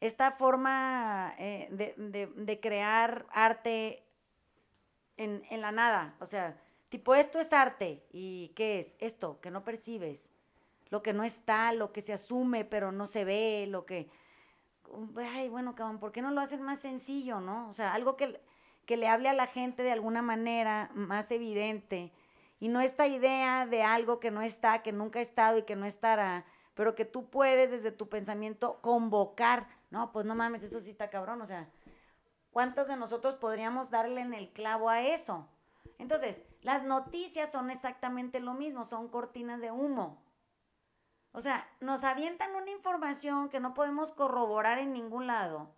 [0.00, 4.04] esta forma eh, de, crear arte
[5.16, 6.14] en, en, la nada.
[6.20, 6.60] O sea,
[6.90, 8.04] tipo, esto es arte.
[8.12, 8.96] ¿Y qué es?
[9.00, 10.34] Esto, que no percibes.
[10.90, 14.10] Lo que no está, lo que se asume, pero no se ve, lo que...
[15.34, 17.68] Ay, bueno, cabrón, ¿por qué no lo hacen más sencillo, no?
[17.68, 18.40] O sea, algo que,
[18.86, 22.12] que le hable a la gente de alguna manera más evidente.
[22.60, 25.76] Y no esta idea de algo que no está, que nunca ha estado y que
[25.76, 30.80] no estará, pero que tú puedes desde tu pensamiento convocar no, pues no mames, eso
[30.80, 31.40] sí está cabrón.
[31.40, 31.68] O sea,
[32.50, 35.48] ¿cuántos de nosotros podríamos darle en el clavo a eso?
[35.98, 40.22] Entonces, las noticias son exactamente lo mismo, son cortinas de humo.
[41.32, 45.74] O sea, nos avientan una información que no podemos corroborar en ningún lado,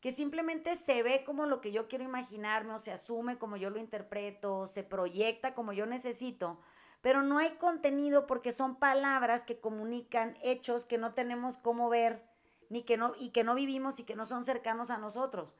[0.00, 3.70] que simplemente se ve como lo que yo quiero imaginarme o se asume como yo
[3.70, 6.60] lo interpreto, se proyecta como yo necesito,
[7.00, 12.22] pero no hay contenido porque son palabras que comunican hechos que no tenemos cómo ver
[12.68, 15.54] ni que no, y que no vivimos y que no son cercanos a nosotros.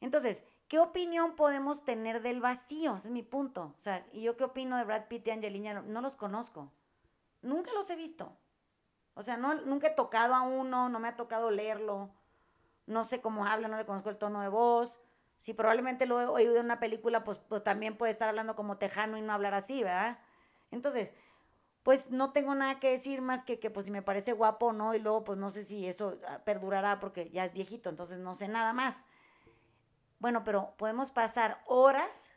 [0.00, 2.96] Entonces, ¿qué opinión podemos tener del vacío?
[2.96, 3.74] Ese es mi punto.
[3.76, 5.82] O sea, ¿y yo qué opino de Brad Pitt y Angelina?
[5.82, 6.72] No los conozco.
[7.42, 8.36] Nunca los he visto.
[9.14, 12.10] O sea, no, nunca he tocado a uno, no me ha tocado leerlo.
[12.86, 15.00] No sé cómo habla, no le conozco el tono de voz.
[15.38, 18.78] Si probablemente lo he oído en una película, pues, pues también puede estar hablando como
[18.78, 20.18] tejano y no hablar así, ¿verdad?
[20.70, 21.12] Entonces,
[21.82, 24.72] pues no tengo nada que decir más que que pues si me parece guapo o
[24.72, 28.18] no y luego pues no sé si eso ah, perdurará porque ya es viejito, entonces
[28.18, 29.06] no sé nada más.
[30.18, 32.34] Bueno, pero podemos pasar horas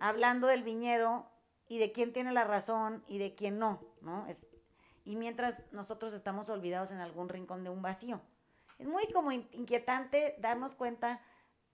[0.00, 1.30] hablando del viñedo
[1.68, 4.26] y de quién tiene la razón y de quién no, ¿no?
[4.26, 4.48] Es,
[5.04, 8.20] y mientras nosotros estamos olvidados en algún rincón de un vacío.
[8.78, 11.20] Es muy como inquietante darnos cuenta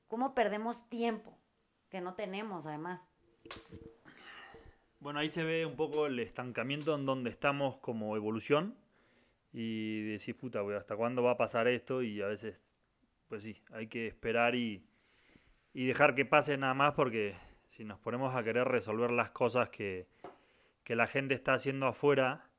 [0.09, 1.38] cómo perdemos tiempo,
[1.88, 3.09] que no tenemos además.
[4.99, 8.77] Bueno, ahí se ve un poco el estancamiento en donde estamos como evolución
[9.53, 12.03] y decir, puta, ¿hasta cuándo va a pasar esto?
[12.03, 12.81] Y a veces,
[13.29, 14.85] pues sí, hay que esperar y,
[15.73, 17.35] dejar que pase nada más porque
[17.69, 20.07] si nos ponemos a querer resolver las cosas que,
[20.87, 22.50] la gente está haciendo afuera,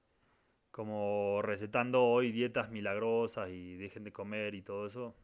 [0.72, 5.16] como recetando hoy dietas milagrosas y dejen de comer y todo eso,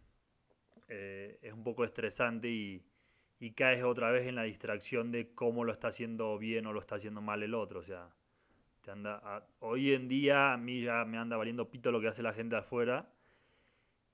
[0.88, 2.84] eh, es un poco estresante y,
[3.40, 6.80] y caes otra vez en la distracción de cómo lo está haciendo bien o lo
[6.80, 7.80] está haciendo mal el otro.
[7.80, 8.10] O sea,
[8.82, 12.24] te anda hoy en día a mí ya me anda valiendo pito lo que hace
[12.24, 13.10] la gente afuera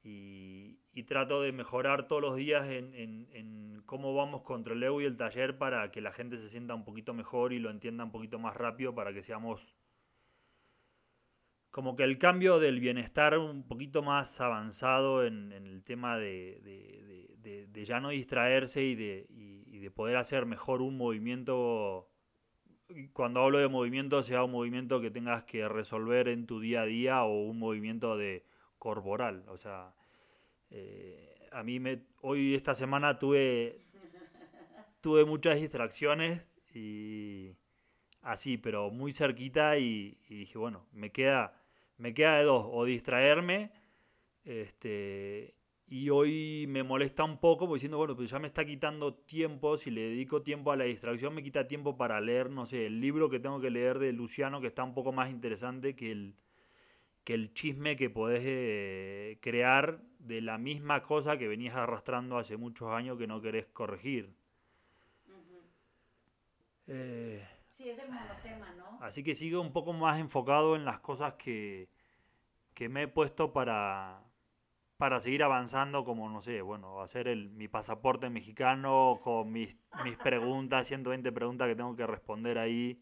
[0.03, 5.05] y, trato de mejorar todos los días en, en, cómo vamos contra el ego y
[5.05, 8.11] el taller para que la gente se sienta un poquito mejor y lo entienda un
[8.11, 9.75] poquito más rápido para que seamos
[11.73, 16.61] como que el cambio del bienestar un poquito más avanzado en, el tema de
[17.83, 19.27] ya no distraerse y de,
[19.83, 22.09] de poder hacer mejor un movimiento.
[23.11, 26.85] Cuando hablo de movimiento, sea un movimiento que tengas que resolver en tu día a
[26.85, 28.45] día o un movimiento de
[28.77, 29.43] corporal.
[29.47, 29.93] O sea,
[30.69, 33.85] eh, a mí me, hoy esta semana tuve,
[35.01, 37.55] tuve muchas distracciones y
[38.21, 41.62] así, pero muy cerquita y, y, dije, bueno, me queda,
[42.03, 43.71] me queda de dos, o distraerme
[44.43, 45.55] este,
[45.87, 49.77] y hoy me molesta un poco porque diciendo, bueno, pues ya me está quitando tiempo,
[49.77, 52.99] si le dedico tiempo a la distracción, me quita tiempo para leer, no sé, el
[52.99, 56.35] libro que tengo que leer de Luciano, que está un poco más interesante que el,
[57.23, 62.57] que el chisme que podés eh, crear de la misma cosa que venías arrastrando hace
[62.57, 64.35] muchos años que no querés corregir.
[66.87, 68.99] Eh, sí, es el monotema, ¿no?
[69.01, 71.89] Así que sigo un poco más enfocado en las cosas que,
[72.73, 74.23] que me he puesto para
[74.97, 80.17] para seguir avanzando como, no sé, bueno, hacer el, mi pasaporte mexicano con mis, mis
[80.23, 83.01] preguntas, 120 preguntas que tengo que responder ahí.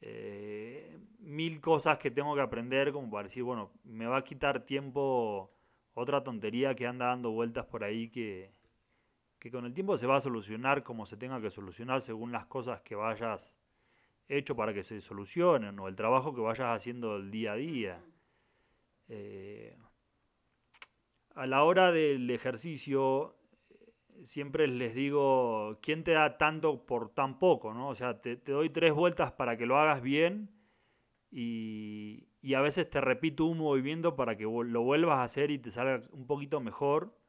[0.00, 4.64] Eh, mil cosas que tengo que aprender como para decir, bueno, me va a quitar
[4.64, 5.52] tiempo
[5.94, 8.50] otra tontería que anda dando vueltas por ahí que,
[9.42, 12.46] que con el tiempo se va a solucionar como se tenga que solucionar según las
[12.46, 13.56] cosas que vayas
[14.28, 18.04] hecho para que se solucionen o el trabajo que vayas haciendo el día a día.
[19.08, 19.76] Eh,
[21.34, 23.34] a la hora del ejercicio,
[24.22, 27.74] siempre les digo, ¿quién te da tanto por tan poco?
[27.74, 27.88] ¿no?
[27.88, 30.52] O sea, te, doy tres vueltas para que lo hagas bien
[31.32, 35.72] y, a veces te repito un movimiento para que lo vuelvas a hacer y te
[35.72, 37.20] salga un poquito mejor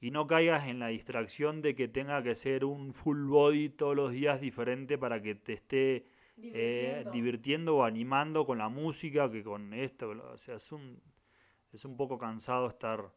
[0.00, 3.94] y no caigas en la distracción de que tenga que ser un full body todos
[3.94, 6.06] los días diferente para que te esté
[6.38, 10.10] eh, divirtiendo, o animando con la música que con esto.
[10.32, 11.02] O sea, es un,
[11.70, 13.12] es un poco cansado estar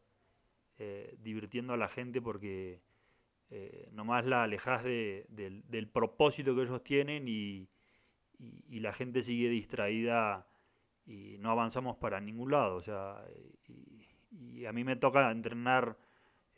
[0.76, 2.82] eh, divirtiendo a la gente porque
[3.50, 7.66] eh, nomás la alejas del, propósito que ellos tienen y,
[8.68, 10.46] la gente sigue distraída
[11.06, 12.76] y no avanzamos para ningún lado.
[12.76, 13.24] O sea,
[13.68, 15.96] y, y a mí me toca entrenar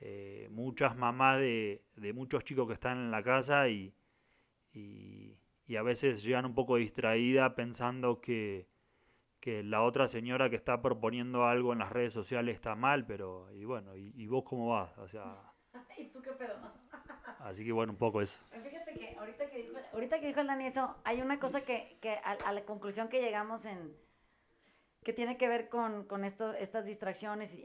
[0.01, 3.95] eh, muchas mamás de, de, muchos chicos que están en la casa y,
[4.73, 8.69] y, y a veces llegan un poco distraídas pensando que,
[9.41, 13.53] que la otra señora que está proponiendo algo en las redes sociales está mal, pero
[13.53, 14.97] y bueno, y, vos cómo vas?
[14.99, 15.53] O sea,
[15.99, 16.57] ¿Y tú qué pedo?
[17.39, 18.45] Así que bueno, un poco eso.
[18.51, 21.97] Fíjate que ahorita que dijo, ahorita que dijo el Dani eso, hay una cosa que,
[22.01, 23.97] que a, la conclusión que llegamos en
[25.07, 27.57] que tiene que ver con, con esto, estas distracciones.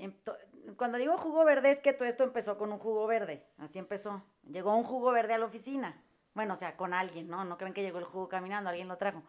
[0.77, 4.23] Cuando digo jugo verde es que todo esto empezó con un jugo verde, así empezó.
[4.43, 5.99] Llegó un jugo verde a la oficina.
[6.35, 7.43] Bueno, o sea, con alguien, ¿no?
[7.43, 9.23] No creen que llegó el jugo caminando, alguien lo trajo.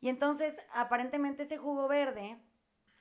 [0.00, 2.38] Y entonces, aparentemente ese jugo verde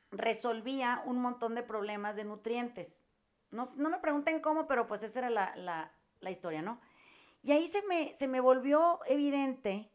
[0.10, 3.06] resolvía un montón de problemas de nutrientes.
[3.52, 6.82] No, no me pregunten cómo, pero pues esa era la, la, la historia, ¿no?
[7.44, 9.92] Y ahí se me, se me volvió evidente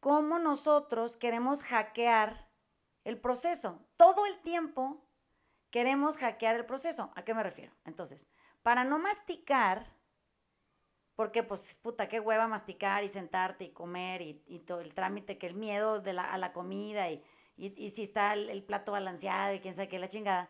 [0.00, 2.45] cómo nosotros queremos hackear
[3.06, 3.80] el proceso.
[3.96, 5.00] Todo el tiempo
[5.70, 7.12] queremos hackear el proceso.
[7.14, 7.72] ¿A qué me refiero?
[7.84, 8.26] Entonces,
[8.62, 9.86] para no masticar,
[11.14, 15.46] porque pues puta, qué hueva masticar y sentarte y comer y, todo el trámite, que
[15.46, 17.22] el miedo de la, a la comida y,
[17.56, 20.48] y, si está el, plato balanceado y quién sabe qué la chingada.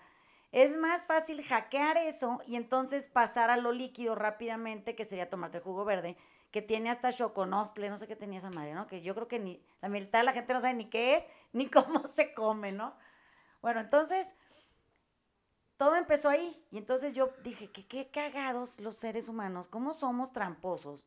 [0.50, 5.58] Es más fácil hackear eso y entonces pasar a lo líquido rápidamente, que sería tomarte
[5.58, 6.16] el jugo verde,
[6.50, 8.86] que tiene hasta choconostle, no sé qué tenía esa madre, ¿no?
[8.86, 11.28] Que yo creo que ni la mitad de la gente no sabe ni qué es,
[11.52, 12.94] ni cómo se come, ¿no?
[13.60, 14.34] Bueno, entonces
[15.76, 16.66] todo empezó ahí.
[16.70, 21.00] Y entonces yo dije, que qué cagados los seres humanos, cómo somos tramposos.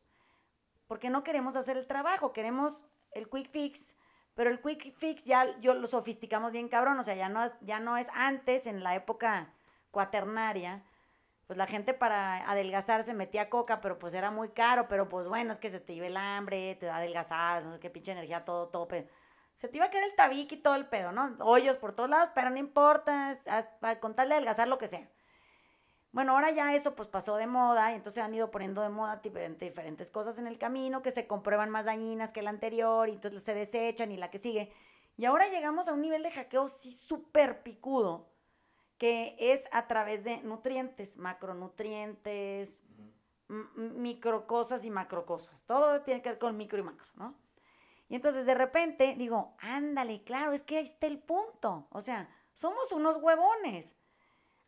[0.86, 3.96] Porque no queremos hacer el trabajo, queremos el quick fix,
[4.34, 7.80] pero el quick fix ya yo lo sofisticamos bien cabrón, o sea, ya no, ya
[7.80, 9.52] no es antes, en la época
[9.90, 10.84] cuaternaria,
[11.50, 15.26] pues la gente para adelgazar se metía coca, pero pues era muy caro, pero pues
[15.26, 18.12] bueno, es que se te iba el hambre, te da adelgazar, no sé qué pinche
[18.12, 19.08] energía, todo, todo, pero
[19.54, 21.34] se te iba a caer el tabique y todo el pedo, ¿no?
[21.40, 23.36] Hoyos por todos lados, pero no importa,
[23.98, 25.10] con tal de adelgazar lo que sea.
[26.12, 29.16] Bueno, ahora ya eso pues pasó de moda y entonces han ido poniendo de moda
[29.16, 33.14] diferentes, diferentes cosas en el camino que se comprueban más dañinas que la anterior y
[33.14, 34.72] entonces se desechan y la que sigue.
[35.16, 38.29] Y ahora llegamos a un nivel de hackeo sí súper picudo,
[39.00, 42.82] que es a través de nutrientes, macronutrientes,
[43.48, 45.64] micro cosas y macro cosas.
[45.64, 47.34] Todo tiene que ver con micro y macro, ¿no?
[48.10, 51.88] Y entonces de repente digo, ándale, claro, es que ahí está el punto.
[51.92, 53.96] O sea, somos unos huevones.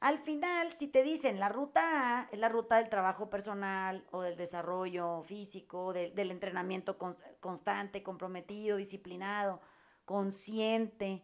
[0.01, 4.23] Al final, si te dicen la ruta A es la ruta del trabajo personal o
[4.23, 6.97] del desarrollo físico, del entrenamiento
[7.39, 9.61] constante, comprometido, disciplinado,
[10.07, 11.23] consciente,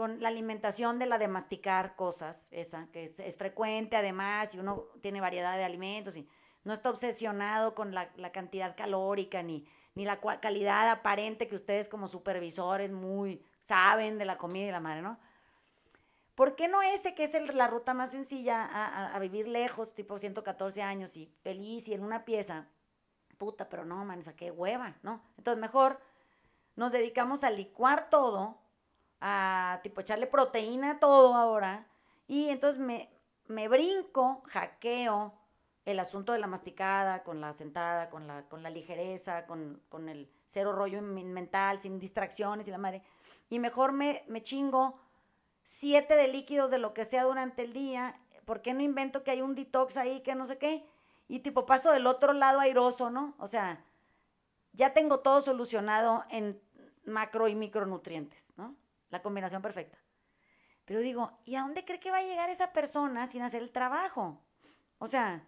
[0.00, 4.86] con la alimentación de la de masticar cosas, esa, que es, frecuente además, y uno
[5.02, 6.26] tiene variedad de alimentos y
[6.64, 11.86] no está obsesionado con la, la cantidad calórica ni ni la calidad aparente que ustedes
[11.86, 15.18] como supervisores muy saben de la comida y la madre, ¿no?
[16.34, 20.80] ¿Por qué no ese que es la ruta más sencilla a, vivir lejos, tipo 114
[20.80, 22.68] años y feliz y en una pieza?
[23.36, 25.22] Puta, pero no, man, esa qué hueva, ¿no?
[25.36, 26.00] Entonces mejor
[26.76, 28.56] nos dedicamos a licuar todo,
[29.20, 31.86] a tipo echarle proteína a todo ahora
[32.26, 33.10] y entonces me,
[33.48, 35.34] me brinco, hackeo,
[35.84, 40.30] el asunto de la masticada, con la sentada, con la, con la ligereza, con, el
[40.46, 43.02] cero rollo mental, sin distracciones y la madre.
[43.48, 45.00] Y mejor me, me chingo
[45.64, 48.20] siete de líquidos de lo que sea durante el día.
[48.44, 50.86] ¿Por qué no invento que hay un detox ahí que no sé qué?
[51.28, 53.34] Y tipo paso del otro lado airoso, ¿no?
[53.38, 53.84] O sea,
[54.72, 56.60] ya tengo todo solucionado en
[57.04, 58.76] macro y micronutrientes, ¿no?
[59.10, 59.98] La combinación perfecta.
[60.84, 63.70] Pero digo, ¿y a dónde cree que va a llegar esa persona sin hacer el
[63.70, 64.42] trabajo?
[64.98, 65.46] O sea,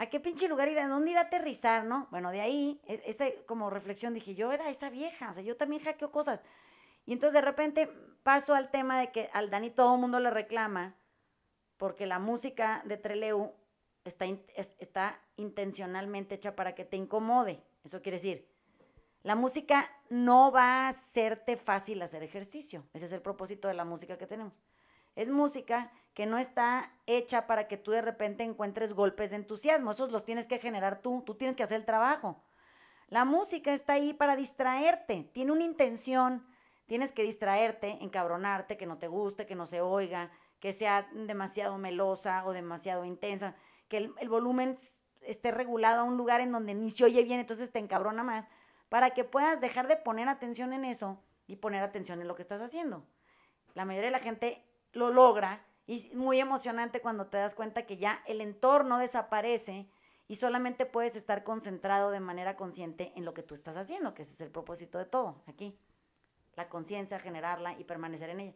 [0.00, 0.78] ¿A qué pinche lugar ir?
[0.78, 2.08] ¿A dónde ir a aterrizar, no?
[2.10, 5.58] Bueno, de ahí, e, esa como reflexión, dije, yo era esa vieja, o sea, yo
[5.58, 6.40] también hackeo cosas.
[7.04, 7.86] Y entonces de repente
[8.22, 10.96] paso al tema de que al Dani todo el mundo le reclama
[11.76, 13.54] porque la música de Treleu
[14.04, 14.24] está,
[14.78, 17.62] está intencionalmente hecha para que te incomode.
[17.84, 18.48] Eso quiere decir,
[19.22, 22.84] la música no va a hacerte fácil hacer ejercicio.
[22.94, 24.54] Ese es el propósito de la música que tenemos.
[25.14, 29.90] Es música que no está hecha para que tú de repente encuentres golpes de entusiasmo.
[29.90, 32.42] Esos los tienes que generar tú, tú tienes que hacer el trabajo.
[33.08, 36.46] La música está ahí para distraerte, tiene una intención,
[36.86, 41.76] tienes que distraerte, encabronarte, que no te guste, que no se oiga, que sea demasiado
[41.76, 43.56] melosa o demasiado intensa,
[43.88, 44.74] que el, el volumen
[45.22, 48.48] esté regulado a un lugar en donde ni se oye bien, entonces te encabrona más,
[48.90, 52.42] para que puedas dejar de poner atención en eso y poner atención en lo que
[52.42, 53.06] estás haciendo.
[53.72, 54.62] La mayoría de la gente
[54.92, 59.88] lo logra y es muy emocionante cuando te das cuenta que ya el entorno desaparece
[60.28, 64.22] y solamente puedes estar concentrado de manera consciente en lo que tú estás haciendo, que
[64.22, 65.78] ese es el propósito de todo aquí.
[66.56, 68.54] La conciencia, generarla y permanecer en ella.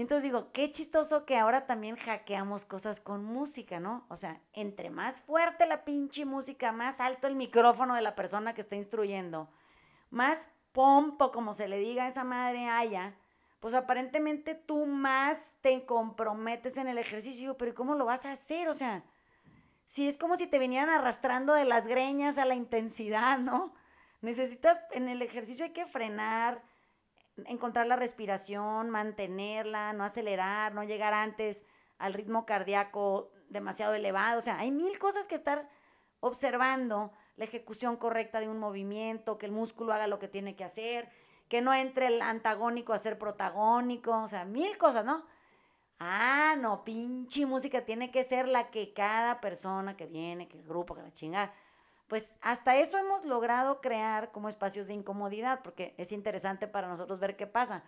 [0.00, 4.06] Y entonces digo, qué chistoso que ahora también hackeamos cosas con música, ¿no?
[4.08, 8.54] O sea, entre más fuerte la pinche música, más alto el micrófono de la persona
[8.54, 9.50] que está instruyendo,
[10.08, 13.14] más pompo, como se le diga a esa madre haya,
[13.60, 18.70] pues aparentemente tú más te comprometes en el ejercicio, pero ¿cómo lo vas a hacer?
[18.70, 19.04] O sea,
[19.84, 23.74] si es como si te vinieran arrastrando de las greñas a la intensidad, ¿no?
[24.22, 26.62] Necesitas, en el ejercicio hay que frenar,
[27.46, 31.64] encontrar la respiración, mantenerla, no acelerar, no llegar antes
[31.98, 34.38] al ritmo cardíaco demasiado elevado.
[34.38, 35.68] O sea, hay mil cosas que estar
[36.20, 40.64] observando, la ejecución correcta de un movimiento, que el músculo haga lo que tiene que
[40.64, 41.08] hacer,
[41.48, 45.24] que no entre el antagónico a ser protagónico, o sea, mil cosas, ¿no?
[45.98, 50.64] Ah, no, pinche música tiene que ser la que cada persona que viene, que el
[50.64, 51.52] grupo, que la chingada
[52.10, 57.20] pues hasta eso hemos logrado crear como espacios de incomodidad, porque es interesante para nosotros
[57.20, 57.84] ver qué pasa.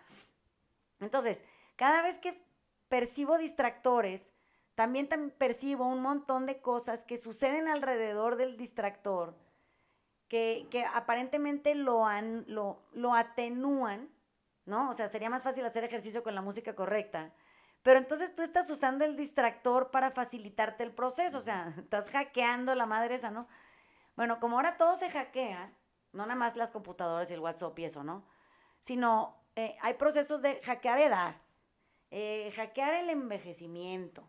[1.01, 1.43] Entonces,
[1.75, 2.41] cada vez que
[2.87, 4.31] percibo distractores,
[4.75, 9.35] también, percibo un montón de cosas que suceden alrededor del distractor,
[10.29, 12.05] que, aparentemente lo,
[12.47, 14.09] lo, lo atenúan,
[14.65, 14.89] ¿no?
[14.89, 17.33] O sea, sería más fácil hacer ejercicio con la música correcta.
[17.81, 22.73] Pero entonces tú estás usando el distractor para facilitarte el proceso, o sea, estás hackeando
[22.73, 23.49] la madre esa, ¿no?
[24.15, 25.73] Bueno, como ahora todo se hackea,
[26.11, 28.25] no nada más las computadoras y el WhatsApp y eso, ¿no?
[28.79, 31.35] Sino eh, hay procesos de hackear edad,
[32.11, 34.27] eh, hackear el envejecimiento,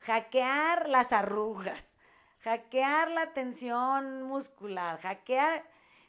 [0.00, 1.98] hackear las arrugas,
[2.40, 5.64] hackear la tensión muscular, hackear...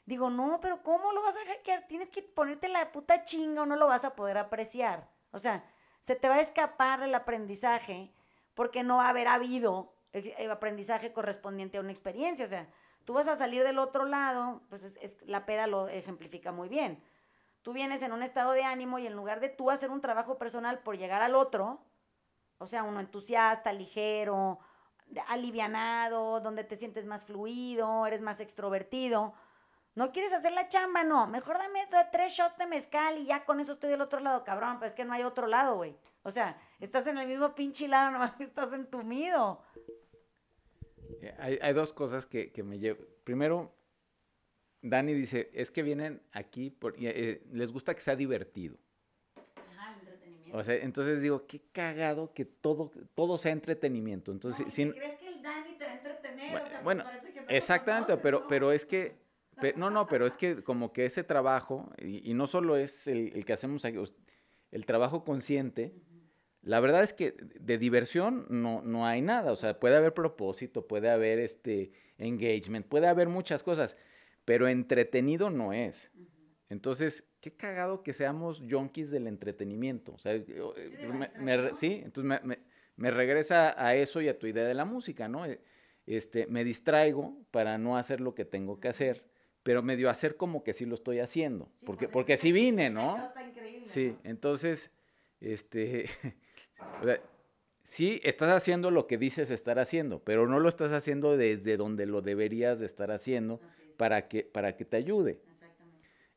[0.06, 1.88] Digo, no, pero ¿cómo lo vas a hackear?
[1.88, 5.10] Tienes que ponerte la puta chinga o no lo vas a poder apreciar.
[5.32, 5.64] O sea,
[6.02, 8.14] se te va a escapar el aprendizaje
[8.54, 12.44] porque no va a haber habido el aprendizaje correspondiente a una experiencia.
[12.44, 12.68] O sea,
[13.06, 17.04] Tú vas a salir del otro lado, pues es, la peda lo ejemplifica muy bien.
[17.62, 20.38] Tú vienes en un estado de ánimo y en lugar de tú hacer un trabajo
[20.38, 21.80] personal por llegar al otro,
[22.58, 24.60] o sea, uno entusiasta, ligero,
[25.28, 29.34] alivianado, donde te sientes más fluido, eres más extrovertido,
[29.96, 31.28] no quieres hacer la chamba, no.
[31.28, 34.80] Mejor dame tres shots de mezcal y ya con eso estoy del otro lado, cabrón.
[34.80, 35.96] Pues es que no hay otro lado, güey.
[36.24, 39.62] O sea, estás en el mismo pinche lado, nomás que estás entumido.
[41.22, 43.04] Eh, hay, dos cosas que, me llevo.
[43.24, 43.74] Primero,
[44.82, 48.78] Dani dice, es que vienen aquí, por, eh, les gusta que sea divertido.
[49.56, 50.58] Ajá, entretenimiento.
[50.58, 54.32] O sea, entonces digo, qué cagado que todo, todo sea entretenimiento.
[54.32, 56.52] Entonces, ¿Crees que el Dani te va a entretener?
[56.52, 57.06] Bueno, o sea, bueno
[57.48, 59.16] exactamente, pero, pero es que,
[59.76, 63.54] no, no, pero es que como que ese trabajo, y, no solo es el, que
[63.54, 63.98] hacemos aquí,
[64.72, 65.94] el trabajo consciente,
[66.64, 70.88] la verdad es que de diversión no, no hay nada, o sea, puede haber propósito,
[70.88, 73.98] puede haber este engagement, puede haber muchas cosas,
[74.46, 76.10] pero entretenido no es.
[76.70, 80.14] Entonces, qué cagado que seamos junkies del entretenimiento.
[80.14, 80.54] O sea, sí,
[81.40, 82.02] me, ¿sí?
[82.04, 82.40] entonces
[82.96, 85.46] me, regresa a eso y a tu idea de la música, ¿no?
[85.46, 85.60] Eh,
[86.06, 89.26] este, me distraigo para no hacer lo que tengo que hacer,
[89.64, 93.32] pero medio hacer como que sí lo estoy haciendo, porque, pues porque sí vine, ¿no?
[93.86, 94.92] Sí, entonces,
[95.40, 96.06] este,
[97.84, 102.06] sí, estás haciendo lo que dices estar haciendo, pero no lo estás haciendo desde donde
[102.06, 103.60] lo deberías de estar haciendo
[103.98, 105.42] para que, para que te ayude.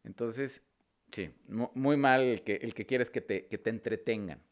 [0.05, 0.63] Entonces,
[1.11, 4.43] sí, muy mal el que, el que quieres que te, que te entretengan.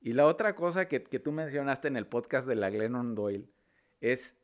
[0.00, 3.48] Y la otra cosa que, que, tú mencionaste en el podcast de la Glennon Doyle
[4.00, 4.36] es,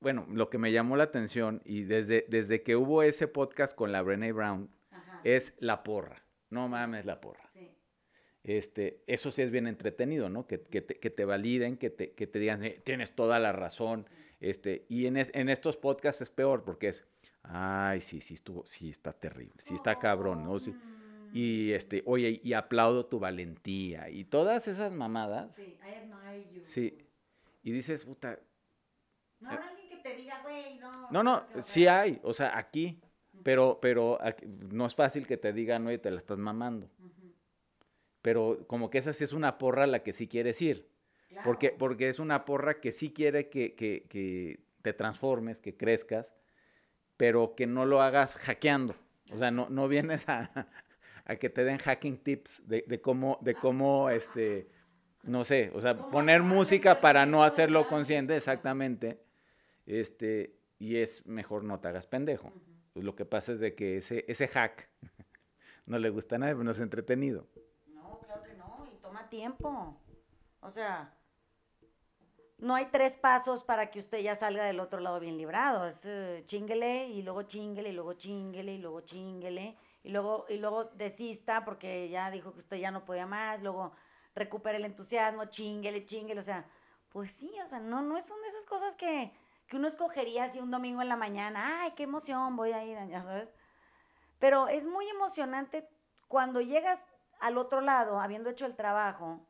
[0.00, 3.92] bueno, lo que me llamó la atención y desde, desde que hubo ese podcast con
[3.92, 4.70] la Brené Brown,
[5.22, 6.22] es la porra.
[6.48, 7.49] No mames la porra.
[8.42, 10.46] Este, eso sí es bien entretenido, ¿no?
[10.46, 13.52] Que, que, te, que te, validen, que te, que te digan, eh, tienes toda la
[13.52, 14.06] razón.
[14.40, 17.04] Este, y en, en, estos podcasts es peor porque es,
[17.42, 20.58] ay, sí, sí estuvo, sí está terrible, sí está cabrón, ¿no?
[20.58, 20.74] Sí,
[21.32, 25.54] y este, oye, y aplaudo tu valentía y todas esas mamadas.
[25.54, 26.62] Sí, I admire you.
[26.64, 26.96] Sí.
[27.62, 28.38] Y dices, puta.
[29.40, 30.90] No habrá alguien que te diga, güey, no.
[31.10, 32.98] No, no, sí hay, o sea, aquí,
[33.42, 34.18] pero, pero
[34.72, 36.90] no es fácil que te digan, oye, te la estás mamando
[38.22, 40.88] pero como que esa sí es una porra a la que sí quieres ir.
[41.44, 46.34] Porque, porque es una porra que sí quiere que, que, que, te transformes, que crezcas,
[47.16, 48.96] pero que no lo hagas hackeando.
[49.30, 50.66] O sea, no, no vienes a,
[51.24, 54.68] a que te den hacking tips de, de cómo, de cómo, este,
[55.22, 59.20] no sé, o sea, poner música para no hacerlo consciente, exactamente.
[59.86, 62.52] Este, y es mejor no te hagas pendejo.
[62.92, 64.88] Pues lo que pasa es de que ese, ese hack
[65.86, 67.46] no le gusta a nadie, pero no es entretenido
[69.30, 69.96] tiempo.
[70.60, 71.14] O sea,
[72.58, 75.86] no hay tres pasos para que usted ya salga del otro lado bien librado.
[75.86, 80.84] Es uh, y luego chinguele y luego chinguele y luego chinguele y luego, y luego
[80.84, 83.92] desista porque ya dijo que usted ya no podía más, luego
[84.34, 86.64] recupere el entusiasmo, chinguele, chinguele, o sea,
[87.10, 89.32] pues sí, o sea, no, no es una de esas cosas que,
[89.66, 92.96] que uno escogería así un domingo en la mañana, ay, qué emoción, voy a ir,
[93.08, 93.48] ya sabes.
[94.38, 95.86] Pero es muy emocionante
[96.28, 97.04] cuando llegas
[97.40, 99.40] al otro lado, habiendo hecho el trabajo,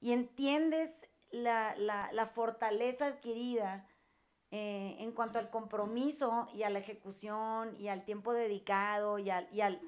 [0.00, 3.86] y entiendes la, fortaleza adquirida
[4.50, 9.48] eh, en cuanto al compromiso y a la ejecución y al tiempo dedicado y al,
[9.52, 9.80] y al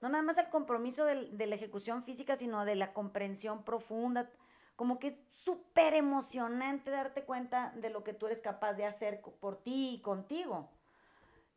[0.00, 4.30] no nada más al compromiso de la ejecución física, sino de la comprensión profunda.
[4.76, 9.20] Como que es súper emocionante darte cuenta de lo que tú eres capaz de hacer
[9.20, 10.70] por ti y contigo.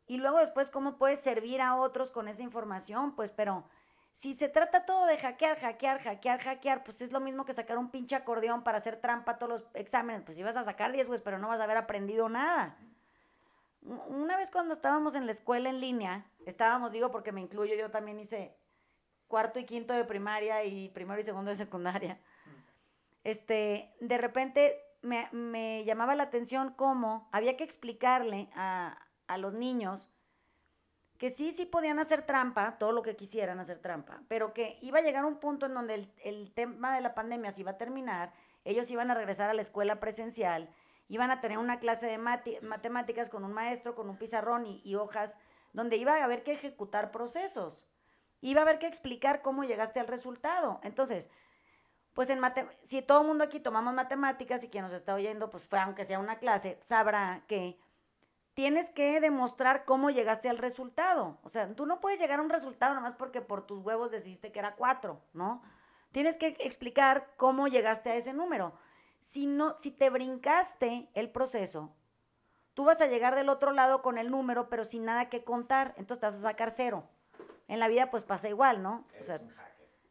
[0.08, 3.64] Y luego después cómo puedes servir a otros con esa información, pues, pero
[4.12, 7.78] si se trata todo de hackear, hackear, hackear, hackear, pues es lo mismo que sacar
[7.78, 10.22] un pinche acordeón para hacer trampa todos los exámenes.
[10.22, 12.76] Pues ibas a sacar 10, pues, pero no vas a haber aprendido nada.
[13.80, 17.90] Una vez cuando estábamos en la escuela en línea, estábamos, digo porque me incluyo, yo
[17.90, 18.54] también hice
[19.28, 22.20] cuarto y quinto de primaria y primero y segundo de secundaria.
[23.24, 29.54] Este, de repente me, me llamaba la atención cómo había que explicarle a, a los
[29.54, 30.10] niños
[31.22, 34.98] que sí, sí podían hacer trampa, todo lo que quisieran hacer trampa, pero que iba
[34.98, 38.32] a llegar un punto en donde el, tema de la pandemia se iba a terminar,
[38.64, 40.68] ellos iban a regresar a la escuela presencial,
[41.06, 45.38] iban a tener una clase de matemáticas con un maestro, con un pizarrón y, hojas,
[45.72, 47.84] donde iba a haber que ejecutar procesos,
[48.40, 50.80] iba a haber que explicar cómo llegaste al resultado.
[50.82, 51.30] Entonces,
[52.14, 52.40] pues en
[52.82, 56.02] si todo el mundo aquí tomamos matemáticas y quien nos está oyendo, pues fue, aunque
[56.02, 57.78] sea una clase, sabrá que
[58.54, 61.38] tienes que demostrar cómo llegaste al resultado.
[61.42, 64.52] O sea, tú no puedes llegar a un resultado nomás porque por tus huevos decidiste
[64.52, 65.62] que era cuatro, ¿no?
[66.12, 68.74] Tienes que explicar cómo llegaste a ese número.
[69.18, 71.94] Si, no, si te brincaste el proceso,
[72.74, 75.94] tú vas a llegar del otro lado con el número, pero sin nada que contar,
[75.96, 77.08] entonces te vas a sacar cero.
[77.68, 79.06] En la vida pues pasa igual, ¿no?
[79.18, 79.40] o sea,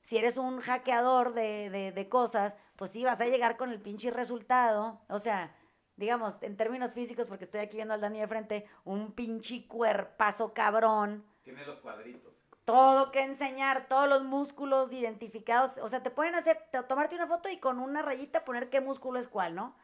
[0.02, 3.80] si eres un hackeador de, de, de cosas, pues sí, vas a llegar con el
[3.80, 5.00] pinche resultado.
[5.10, 5.56] O sea,
[6.02, 10.54] digamos, en términos físicos, porque estoy aquí viendo al Dani de frente, un pinche cuerpazo
[10.54, 11.24] cabrón.
[11.44, 12.34] Tiene los cuadritos.
[12.66, 15.78] Todo que enseñar, todos los músculos identificados.
[15.78, 19.20] O sea, te pueden hacer, tomarte una foto y con una rayita poner qué músculo
[19.20, 19.76] es cuál, ¿no?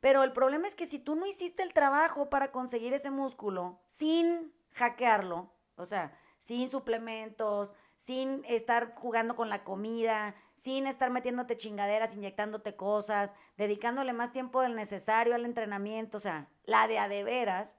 [0.00, 3.78] Pero el problema es que si tú no hiciste el trabajo para conseguir ese músculo
[3.86, 11.56] sin hackearlo, o sea, sin suplementos, sin estar jugando con la comida, sin estar metiéndote
[11.56, 17.08] chingaderas, inyectándote cosas, dedicándole más tiempo del necesario al entrenamiento, o sea, la de a
[17.08, 17.76] de veras.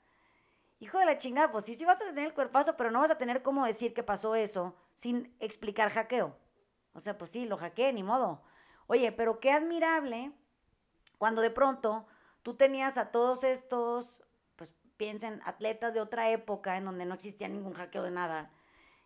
[0.79, 3.09] Hijo de la chingada, pues sí, sí vas a tener el cuerpazo, pero no vas
[3.09, 6.37] a tener cómo decir que pasó eso sin explicar hackeo.
[6.91, 8.43] O sea, pues sí, lo hackeé, ni modo.
[8.87, 10.33] Oye, pero qué admirable
[11.17, 12.05] cuando de pronto
[12.41, 14.21] tú tenías a todos estos,
[14.57, 18.51] pues piensen, atletas de otra época en donde no existía ningún hackeo de nada.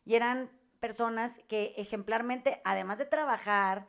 [0.03, 0.49] Y eran
[0.79, 3.87] personas que ejemplarmente, además de trabajar,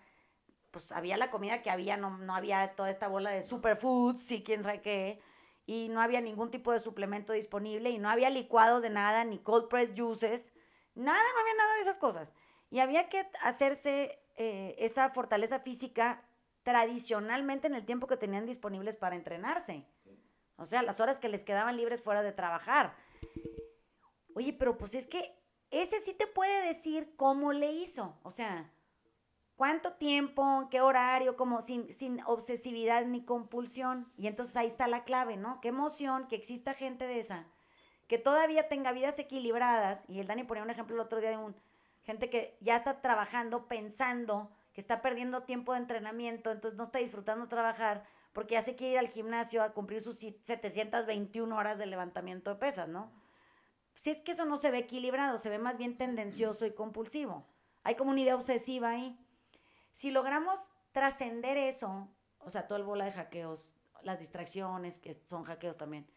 [0.70, 4.42] pues había la comida que había, no, no había toda esta bola de superfoods y
[4.42, 5.20] quién sabe qué,
[5.66, 9.38] y no había ningún tipo de suplemento disponible, y no había licuados de nada, ni
[9.38, 10.52] cold press juices,
[10.94, 12.32] nada, no había nada de esas cosas.
[12.70, 16.22] Y había que hacerse eh, esa fortaleza física
[16.62, 19.86] tradicionalmente en el tiempo que tenían disponibles para entrenarse.
[20.56, 22.94] O sea, las horas que les quedaban libres fuera de trabajar.
[24.34, 25.37] Oye, pero pues es que
[25.70, 28.70] ese sí te puede decir cómo le hizo, o sea,
[29.56, 34.10] cuánto tiempo, qué horario, como sin, sin obsesividad ni compulsión.
[34.16, 35.60] Y entonces ahí está la clave, ¿no?
[35.60, 37.46] Qué emoción que exista gente de esa,
[38.06, 40.04] que todavía tenga vidas equilibradas.
[40.08, 41.56] Y el Dani ponía un ejemplo el otro día de un
[42.08, 47.00] gente que ya está trabajando pensando que está perdiendo tiempo de entrenamiento, entonces no está
[47.00, 51.84] disfrutando trabajar porque ya se quiere ir al gimnasio a cumplir sus 721 horas de
[51.86, 53.10] levantamiento de pesas, ¿no?
[53.98, 57.44] Si es que eso no se ve equilibrado, se ve más bien tendencioso y compulsivo.
[57.82, 59.18] Hay como una idea obsesiva ahí.
[59.90, 65.42] Si logramos trascender eso, o sea, todo el bola de hackeos, las distracciones, que son
[65.42, 66.08] hackeos también,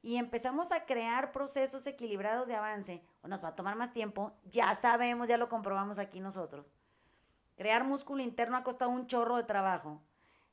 [0.00, 4.32] y empezamos a crear procesos equilibrados de avance, o nos va a tomar más tiempo,
[4.46, 6.72] ya sabemos, ya lo comprobamos aquí nosotros.
[7.54, 10.00] Crear músculo interno ha costado un chorro de trabajo.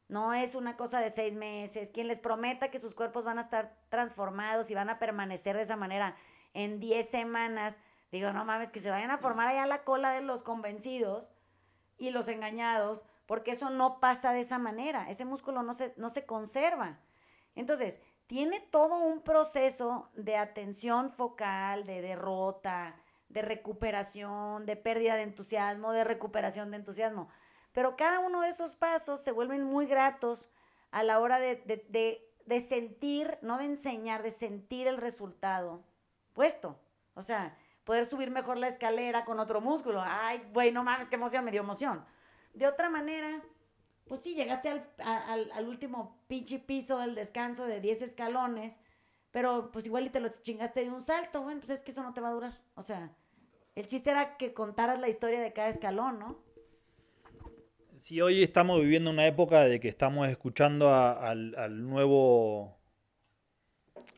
[0.09, 1.89] No es una cosa de seis meses.
[1.89, 5.63] Quien les prometa que sus cuerpos van a estar transformados y van a permanecer de
[5.63, 6.17] esa manera
[6.53, 7.79] en 10 semanas,
[8.11, 11.31] digo, no mames, que se vayan a formar allá la cola de los convencidos
[11.97, 16.09] y los engañados, porque eso no pasa de esa manera, ese músculo no se, no
[16.09, 16.99] se conserva.
[17.55, 22.95] Entonces, tiene todo un proceso de atención focal, de derrota,
[23.29, 27.29] de recuperación, de pérdida de entusiasmo, de recuperación de entusiasmo.
[27.71, 30.49] Pero cada uno de esos pasos se vuelven muy gratos
[30.91, 35.83] a la hora de, de, de sentir, no de enseñar, de sentir el resultado
[36.33, 36.79] puesto.
[37.15, 40.01] O sea, poder subir mejor la escalera con otro músculo.
[40.05, 42.03] Ay, güey, no mames, qué emoción, me dio emoción.
[42.53, 43.41] De otra manera,
[44.05, 48.79] pues sí, llegaste al, al, al último pinche piso del descanso de 10 escalones,
[49.31, 52.03] pero pues igual y te lo chingaste de un salto, bueno, pues es que eso
[52.03, 52.61] no te va a durar.
[52.75, 53.11] O sea,
[53.75, 56.37] el chiste era que contaras la historia de cada escalón, ¿no?
[57.95, 62.77] Si hoy estamos viviendo una época de que estamos escuchando al, al nuevo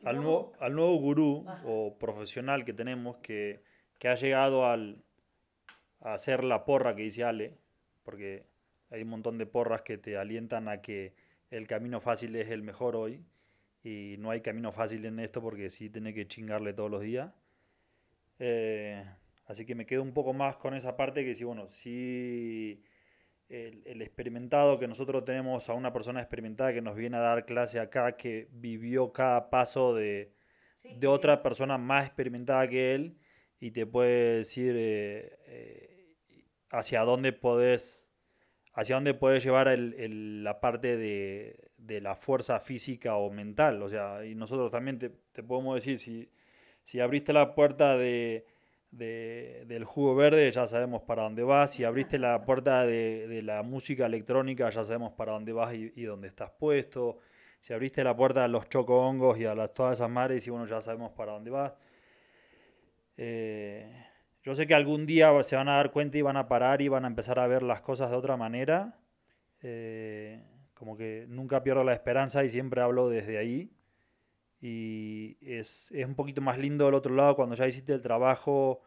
[0.04, 1.62] al nuevo, al nuevo gurú Ajá.
[1.66, 3.62] o profesional que tenemos que,
[3.98, 5.02] que ha llegado al,
[6.00, 7.58] a hacer la porra que dice Ale,
[8.02, 8.46] porque
[8.90, 11.14] hay un montón de porras que te alientan a que
[11.50, 13.24] el camino fácil es el mejor hoy
[13.82, 17.32] y no hay camino fácil en esto porque sí tiene que chingarle todos los días.
[18.38, 19.04] Eh,
[19.46, 22.82] así que me quedo un poco más con esa parte que sí, bueno, sí
[23.48, 27.46] el, el experimentado que nosotros tenemos a una persona experimentada que nos viene a dar
[27.46, 30.32] clase acá, que vivió cada paso de,
[30.82, 33.18] de otra persona más experimentada que él
[33.60, 36.14] y te puede decir eh, eh,
[36.70, 38.04] hacia dónde podés
[38.74, 43.82] hacia dónde puedes llevar el- el- la parte de, de la fuerza física o mental.
[43.82, 46.30] O sea, y nosotros también te, te podemos decir, si,
[46.82, 48.46] si abriste la puerta de,
[48.90, 51.72] de- del jugo verde, ya sabemos para dónde vas.
[51.74, 55.92] Si abriste la puerta de, de la música electrónica, ya sabemos para dónde vas y,
[55.96, 57.18] y dónde estás puesto.
[57.60, 60.66] Si abriste la puerta a los chocohongos y a las, todas esas mares, y bueno,
[60.66, 61.72] ya sabemos para dónde vas.
[63.16, 63.90] Eh,
[64.42, 66.88] yo sé que algún día se van a dar cuenta y van a parar y
[66.88, 68.98] van a empezar a ver las cosas de otra manera.
[69.62, 70.42] Eh,
[70.74, 73.75] como que nunca pierdo la esperanza y siempre hablo desde ahí.
[74.60, 78.82] Y es, es un poquito más lindo del otro lado cuando ya hiciste el trabajo,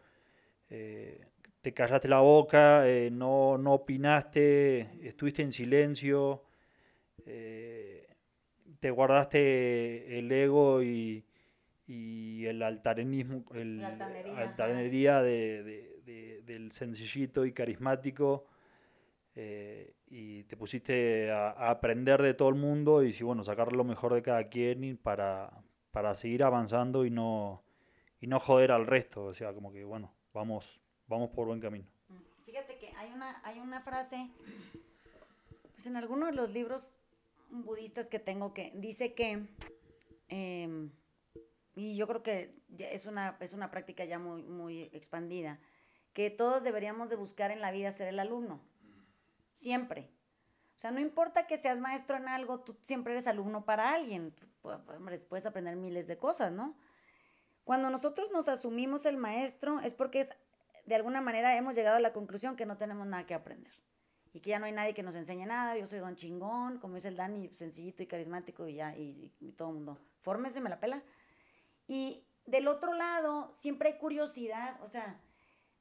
[0.70, 1.28] eh,
[1.62, 6.44] te callaste la boca, eh, no, no opinaste, estuviste en silencio,
[7.26, 8.08] eh,
[8.80, 11.26] te guardaste el ego y,
[11.88, 18.48] y el altarenismo, el, La altanería, altanería de- de- de- del sencillito y carismático.
[19.42, 23.86] Eh, y te pusiste a, a aprender de todo el mundo y bueno, sacar lo
[23.86, 27.64] mejor de cada quien para, para seguir avanzando y no,
[28.20, 29.24] y no joder al resto.
[29.24, 31.88] O sea, como que bueno, vamos, vamos por buen camino.
[32.10, 34.30] Mm, Fíjate que hay una, hay una frase,
[35.72, 36.92] pues en alguno de los libros
[37.50, 39.48] budistas que tengo que dice que,
[40.28, 40.92] em,
[41.76, 45.62] y yo creo que es una, es una práctica ya muy, muy expandida,
[46.12, 48.62] que todos deberíamos de buscar en la vida ser el alumno,
[49.60, 50.10] siempre.
[50.76, 54.34] O sea, no importa que seas maestro en algo, tú siempre eres alumno para alguien.
[54.64, 56.78] Hombre, puedes aprender miles de cosas, ¿no?
[57.66, 60.30] Cuando nosotros nos asumimos el maestro es porque es,
[60.86, 63.74] de alguna manera hemos llegado a la conclusión que no tenemos nada que aprender
[64.32, 65.78] y que ya no hay nadie que nos enseñe nada.
[65.78, 69.52] Yo soy don chingón, como dice el Dani, sencillito y carismático y ya, y, y
[69.52, 70.00] todo el mundo.
[70.22, 71.04] Fórmese, me la pela.
[71.88, 75.20] Y del otro lado, siempre hay curiosidad, o sea,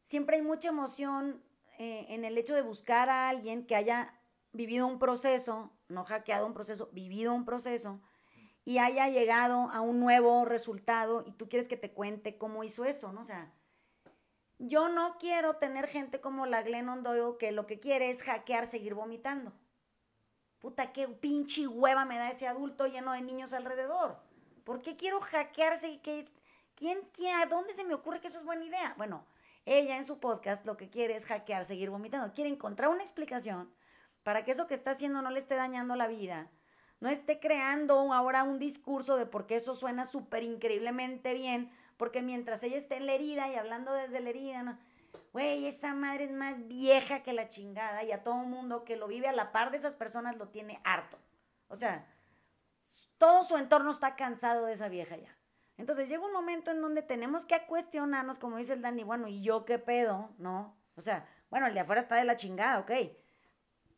[0.02, 1.40] siempre hay mucha emoción
[1.78, 4.12] eh, en el hecho de buscar a alguien que haya
[4.52, 8.00] vivido un proceso, no hackeado un proceso, vivido un proceso
[8.64, 12.84] y haya llegado a un nuevo resultado y tú quieres que te cuente cómo hizo
[12.84, 13.20] eso, ¿no?
[13.20, 13.52] O sea,
[14.58, 18.66] yo no quiero tener gente como la Glennon Doyle que lo que quiere es hackear,
[18.66, 19.52] seguir vomitando.
[20.58, 24.18] Puta, qué pinche hueva me da ese adulto lleno de niños alrededor.
[24.64, 26.26] ¿Por qué quiero hackearse y que...
[26.74, 28.94] ¿Quién, quién, a dónde se me ocurre que eso es buena idea?
[28.96, 29.24] Bueno,
[29.68, 32.32] ella en su podcast lo que quiere es hackear, seguir vomitando.
[32.32, 33.70] Quiere encontrar una explicación
[34.22, 36.50] para que eso que está haciendo no le esté dañando la vida.
[37.00, 42.22] No esté creando ahora un discurso de por qué eso suena súper increíblemente bien, porque
[42.22, 44.78] mientras ella esté en la herida y hablando desde la herida,
[45.32, 49.06] güey, esa madre es más vieja que la chingada y a todo mundo que lo
[49.06, 51.18] vive a la par de esas personas lo tiene harto.
[51.68, 52.06] O sea,
[53.18, 55.37] todo su entorno está cansado de esa vieja ya.
[55.78, 59.42] Entonces llega un momento en donde tenemos que cuestionarnos, como dice el Dani, bueno, ¿y
[59.42, 60.28] yo qué pedo?
[60.38, 60.76] ¿No?
[60.96, 62.90] O sea, bueno, el de afuera está de la chingada, ok.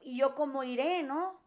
[0.01, 1.41] ¿Y yo cómo iré, no?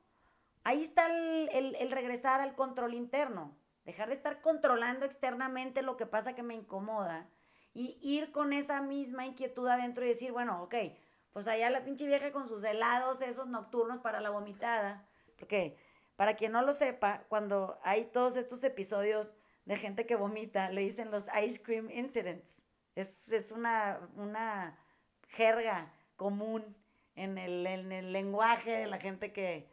[0.63, 3.55] Ahí está el, el- el regresar al control interno.
[3.85, 7.27] Dejar de estar controlando externamente lo que pasa que me incomoda
[7.73, 10.75] y ir con esa misma inquietud adentro y decir, bueno, ok,
[11.33, 15.05] pues allá la pinche vieja con sus helados, esos nocturnos para la vomitada.
[15.37, 15.75] Porque,
[16.15, 20.81] para quien no lo sepa, cuando hay todos estos episodios de gente que vomita, le
[20.81, 22.61] dicen los ice cream incidents.
[22.95, 24.77] Es, es una, una
[25.27, 26.75] jerga común
[27.15, 29.67] en el, en el lenguaje de la gente que,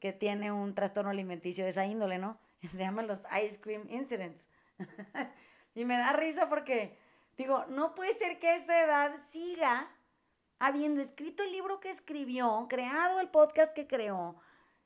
[0.00, 2.38] que tiene un trastorno alimenticio de esa índole, ¿no?
[2.70, 4.48] Se llaman los ice cream incidents.
[5.74, 6.98] y me da risa porque
[7.36, 9.90] digo, no puede ser que a esa edad siga
[10.58, 14.36] habiendo escrito el libro que escribió, creado el podcast que creó,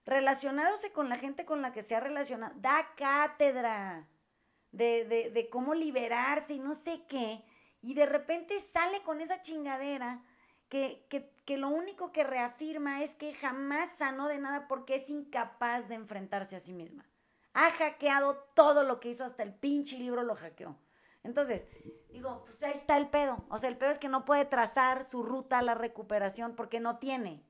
[0.07, 4.07] relacionándose con la gente con la que se ha relacionado, da cátedra
[4.77, 7.43] de, de, cómo liberarse y no sé qué,
[7.83, 10.23] Y de repente sale con esa chingadera
[10.69, 15.09] que, que, que lo único que reafirma es que jamás sanó de nada porque es
[15.09, 17.07] incapaz de enfrentarse a sí misma.
[17.55, 20.77] Ha hackeado todo lo que hizo, hasta el pinche libro lo hackeó.
[21.23, 21.67] Entonces,
[22.11, 23.45] digo, pues ahí está el pedo.
[23.49, 26.81] O sea, el pedo es que no puede trazar su ruta a la recuperación porque
[26.81, 27.43] no tiene.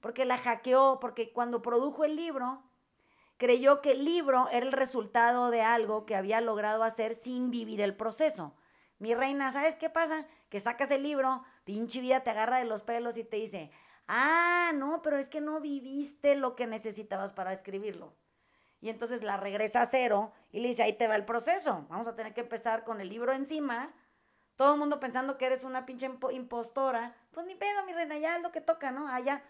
[0.00, 2.62] Porque la hackeó, porque cuando produjo el libro,
[3.36, 7.80] creyó que el libro era el resultado de algo que había logrado hacer sin vivir
[7.80, 8.54] el proceso.
[8.98, 10.26] Mi reina, ¿sabes qué pasa?
[10.48, 13.70] Que sacas el libro, pinche vida te agarra de los pelos y te dice,
[14.06, 18.14] ah, no, pero es que no viviste lo que necesitabas para escribirlo
[18.82, 22.08] y entonces la regresa a cero y le dice, ahí te va el proceso, vamos
[22.08, 23.94] a tener que empezar con el libro encima,
[24.56, 28.36] todo el mundo pensando que eres una pinche impostora, pues ni pedo, mi reina, ya
[28.36, 29.06] es lo que toca, ¿no?
[29.06, 29.44] Allá,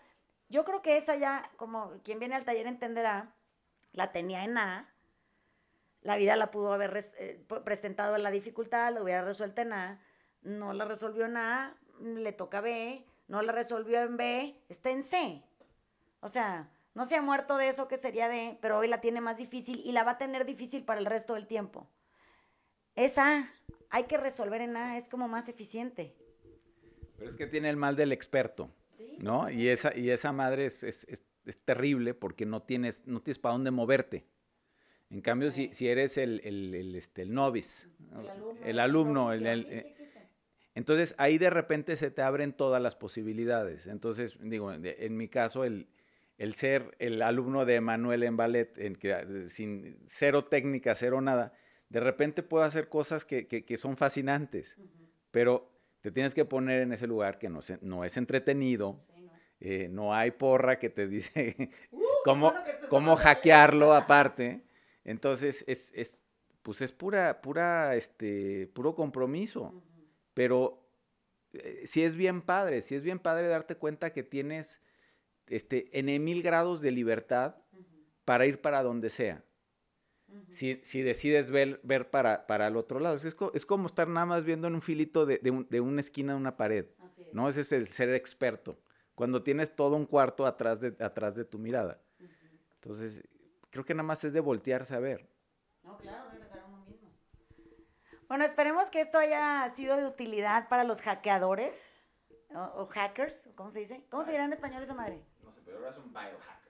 [0.51, 3.35] yo creo que esa ya, como quien viene al taller entenderá,
[3.93, 4.93] la tenía en A,
[6.03, 10.01] la vida la pudo haber eh, presentado en la dificultad, la hubiera resuelto en A,
[10.43, 15.03] no la resolvió en A, le toca B, no la resolvió en B, está en
[15.03, 15.43] C.
[16.21, 19.21] O sea, no se ha muerto de eso que sería de, pero hoy la tiene
[19.21, 21.89] más difícil y la va a tener difícil para el resto del tiempo.
[22.95, 23.51] Esa
[23.91, 26.15] hay que resolver en A, es como más eficiente.
[27.17, 28.71] Pero es que tiene el mal del experto,
[29.19, 29.49] ¿no?
[29.49, 31.23] Y esa, y esa madre es, es, es,
[31.65, 34.25] terrible porque no tienes, no tienes para dónde moverte.
[35.11, 37.89] En cambio, si, si eres el, el, el, este, el novice,
[38.65, 39.87] el alumno, el, el,
[40.75, 43.87] entonces ahí de repente se te abren todas las posibilidades.
[43.87, 45.87] Entonces, digo, en mi caso, el,
[46.39, 51.21] el ser el alumno de Manuel en ballet, en que, eh, sin cero técnica, cero
[51.21, 51.53] nada,
[51.89, 54.79] de repente puedo hacer cosas que, que, son fascinantes,
[55.31, 55.71] pero
[56.01, 58.99] te tienes que poner en ese lugar que no, no es entretenido,
[59.65, 60.13] eh, no.
[60.15, 62.53] hay porra que te dice uh, cómo,
[62.89, 64.63] cómo hackearlo aparte.
[65.05, 66.19] Entonces, es, es,
[66.63, 69.73] pues es pura, pura, este, puro compromiso,
[70.35, 70.83] pero
[71.53, 74.81] eh, si es bien padre, si es bien padre darte cuenta que tienes
[75.47, 77.57] este, en mil grados de libertad
[78.25, 79.45] para ir para donde sea.
[80.51, 83.17] si, si, decides ver, ver para, para, el otro lado.
[83.17, 86.39] Es, es, como estar nada más viendo en un filito de, de, una esquina de
[86.39, 86.87] una pared.
[87.33, 87.49] ¿no?
[87.49, 88.79] Ese es el ser experto.
[89.15, 92.01] Cuando tienes todo un cuarto atrás de, atrás de tu mirada.
[92.75, 93.23] Entonces,
[93.71, 95.29] creo que nada más es de voltearse a ver.
[95.83, 97.11] No, claro, regresar a uno mismo.
[98.29, 101.91] Bueno, esperemos que esto haya sido de utilidad para los hackeadores
[102.55, 104.05] o, hackers, ¿cómo se dice?
[104.11, 105.25] ¿Cómo se dirá en español esa madre?
[105.65, 106.63] pero ahora son biohackers.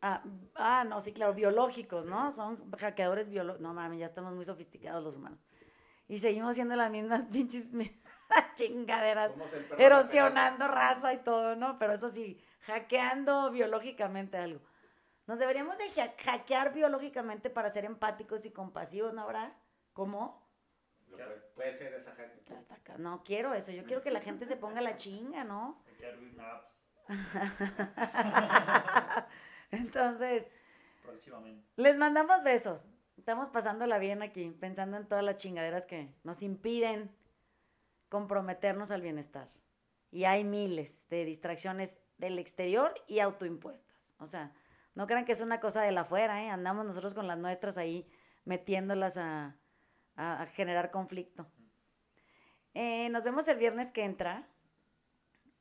[0.00, 0.22] Ah,
[0.56, 2.30] ah, no, sí, claro, biológicos, ¿no?
[2.30, 3.62] Son hackeadores biológicos.
[3.62, 5.38] No mames, ya estamos muy sofisticados los humanos.
[6.08, 7.70] Y seguimos siendo las mismas pinches
[8.54, 9.32] chingaderas,
[9.78, 11.78] erosionando raza y todo, ¿no?
[11.78, 14.60] Pero eso sí, hackeando biológicamente algo.
[15.26, 15.88] Nos deberíamos de
[16.24, 19.56] hackear biológicamente para ser empáticos y compasivos, ¿no habrá?
[19.92, 20.44] ¿Cómo?
[21.54, 22.98] Puede ser esa hacker.
[22.98, 25.82] No quiero eso, yo quiero que la gente se ponga la chinga, ¿no?
[29.70, 30.46] Entonces,
[31.76, 32.88] les mandamos besos.
[33.16, 37.14] Estamos pasándola bien aquí, pensando en todas las chingaderas que nos impiden
[38.14, 39.50] comprometernos al bienestar.
[40.12, 44.14] Y hay miles de distracciones del exterior y autoimpuestas.
[44.20, 44.52] O sea,
[44.94, 46.48] no crean que es una cosa de la afuera, ¿eh?
[46.48, 48.06] Andamos nosotros con las nuestras ahí
[48.44, 49.56] metiéndolas a,
[50.52, 51.44] generar conflicto.
[52.72, 54.46] Eh, nos vemos el viernes que entra.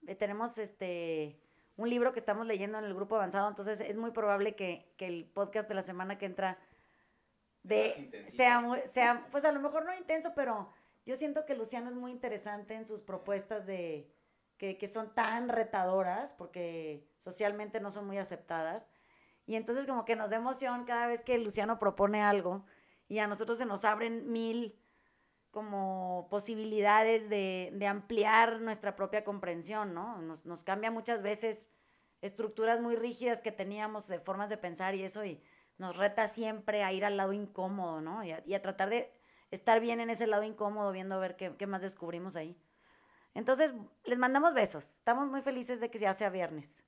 [0.06, 1.41] Eh, tenemos este
[1.76, 5.26] un libro que estamos leyendo en el grupo avanzado, entonces es muy probable que, el
[5.26, 6.60] podcast de la semana que entra
[7.64, 10.72] de, sea, sea, pues a lo mejor no intenso, pero
[11.06, 14.10] yo siento que Luciano es muy interesante en sus propuestas de
[14.58, 18.88] que, que son tan retadoras, porque socialmente no son muy aceptadas.
[19.45, 22.66] Y entonces como que nos da emoción cada vez que Luciano propone algo
[23.10, 24.80] y a nosotros se nos abren mil
[25.51, 30.20] como posibilidades de, de, ampliar nuestra propia comprensión, ¿no?
[30.20, 31.70] Nos, nos, cambia muchas veces
[32.22, 35.43] estructuras muy rígidas que teníamos de formas de pensar y eso, y
[35.78, 38.24] nos reta siempre a ir al lado incómodo, ¿no?
[38.24, 39.12] Y a, y a tratar de
[39.54, 42.58] estar bien en ese lado incómodo, viendo a ver qué, qué, más descubrimos ahí.
[43.34, 43.74] Entonces,
[44.04, 44.95] les mandamos besos.
[44.95, 46.84] Estamos muy felices de que ya sea viernes.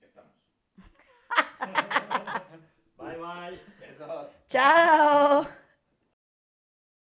[0.00, 0.34] Estamos.
[2.98, 3.60] bye, bye.
[3.78, 4.36] Besos.
[4.46, 5.46] Chao.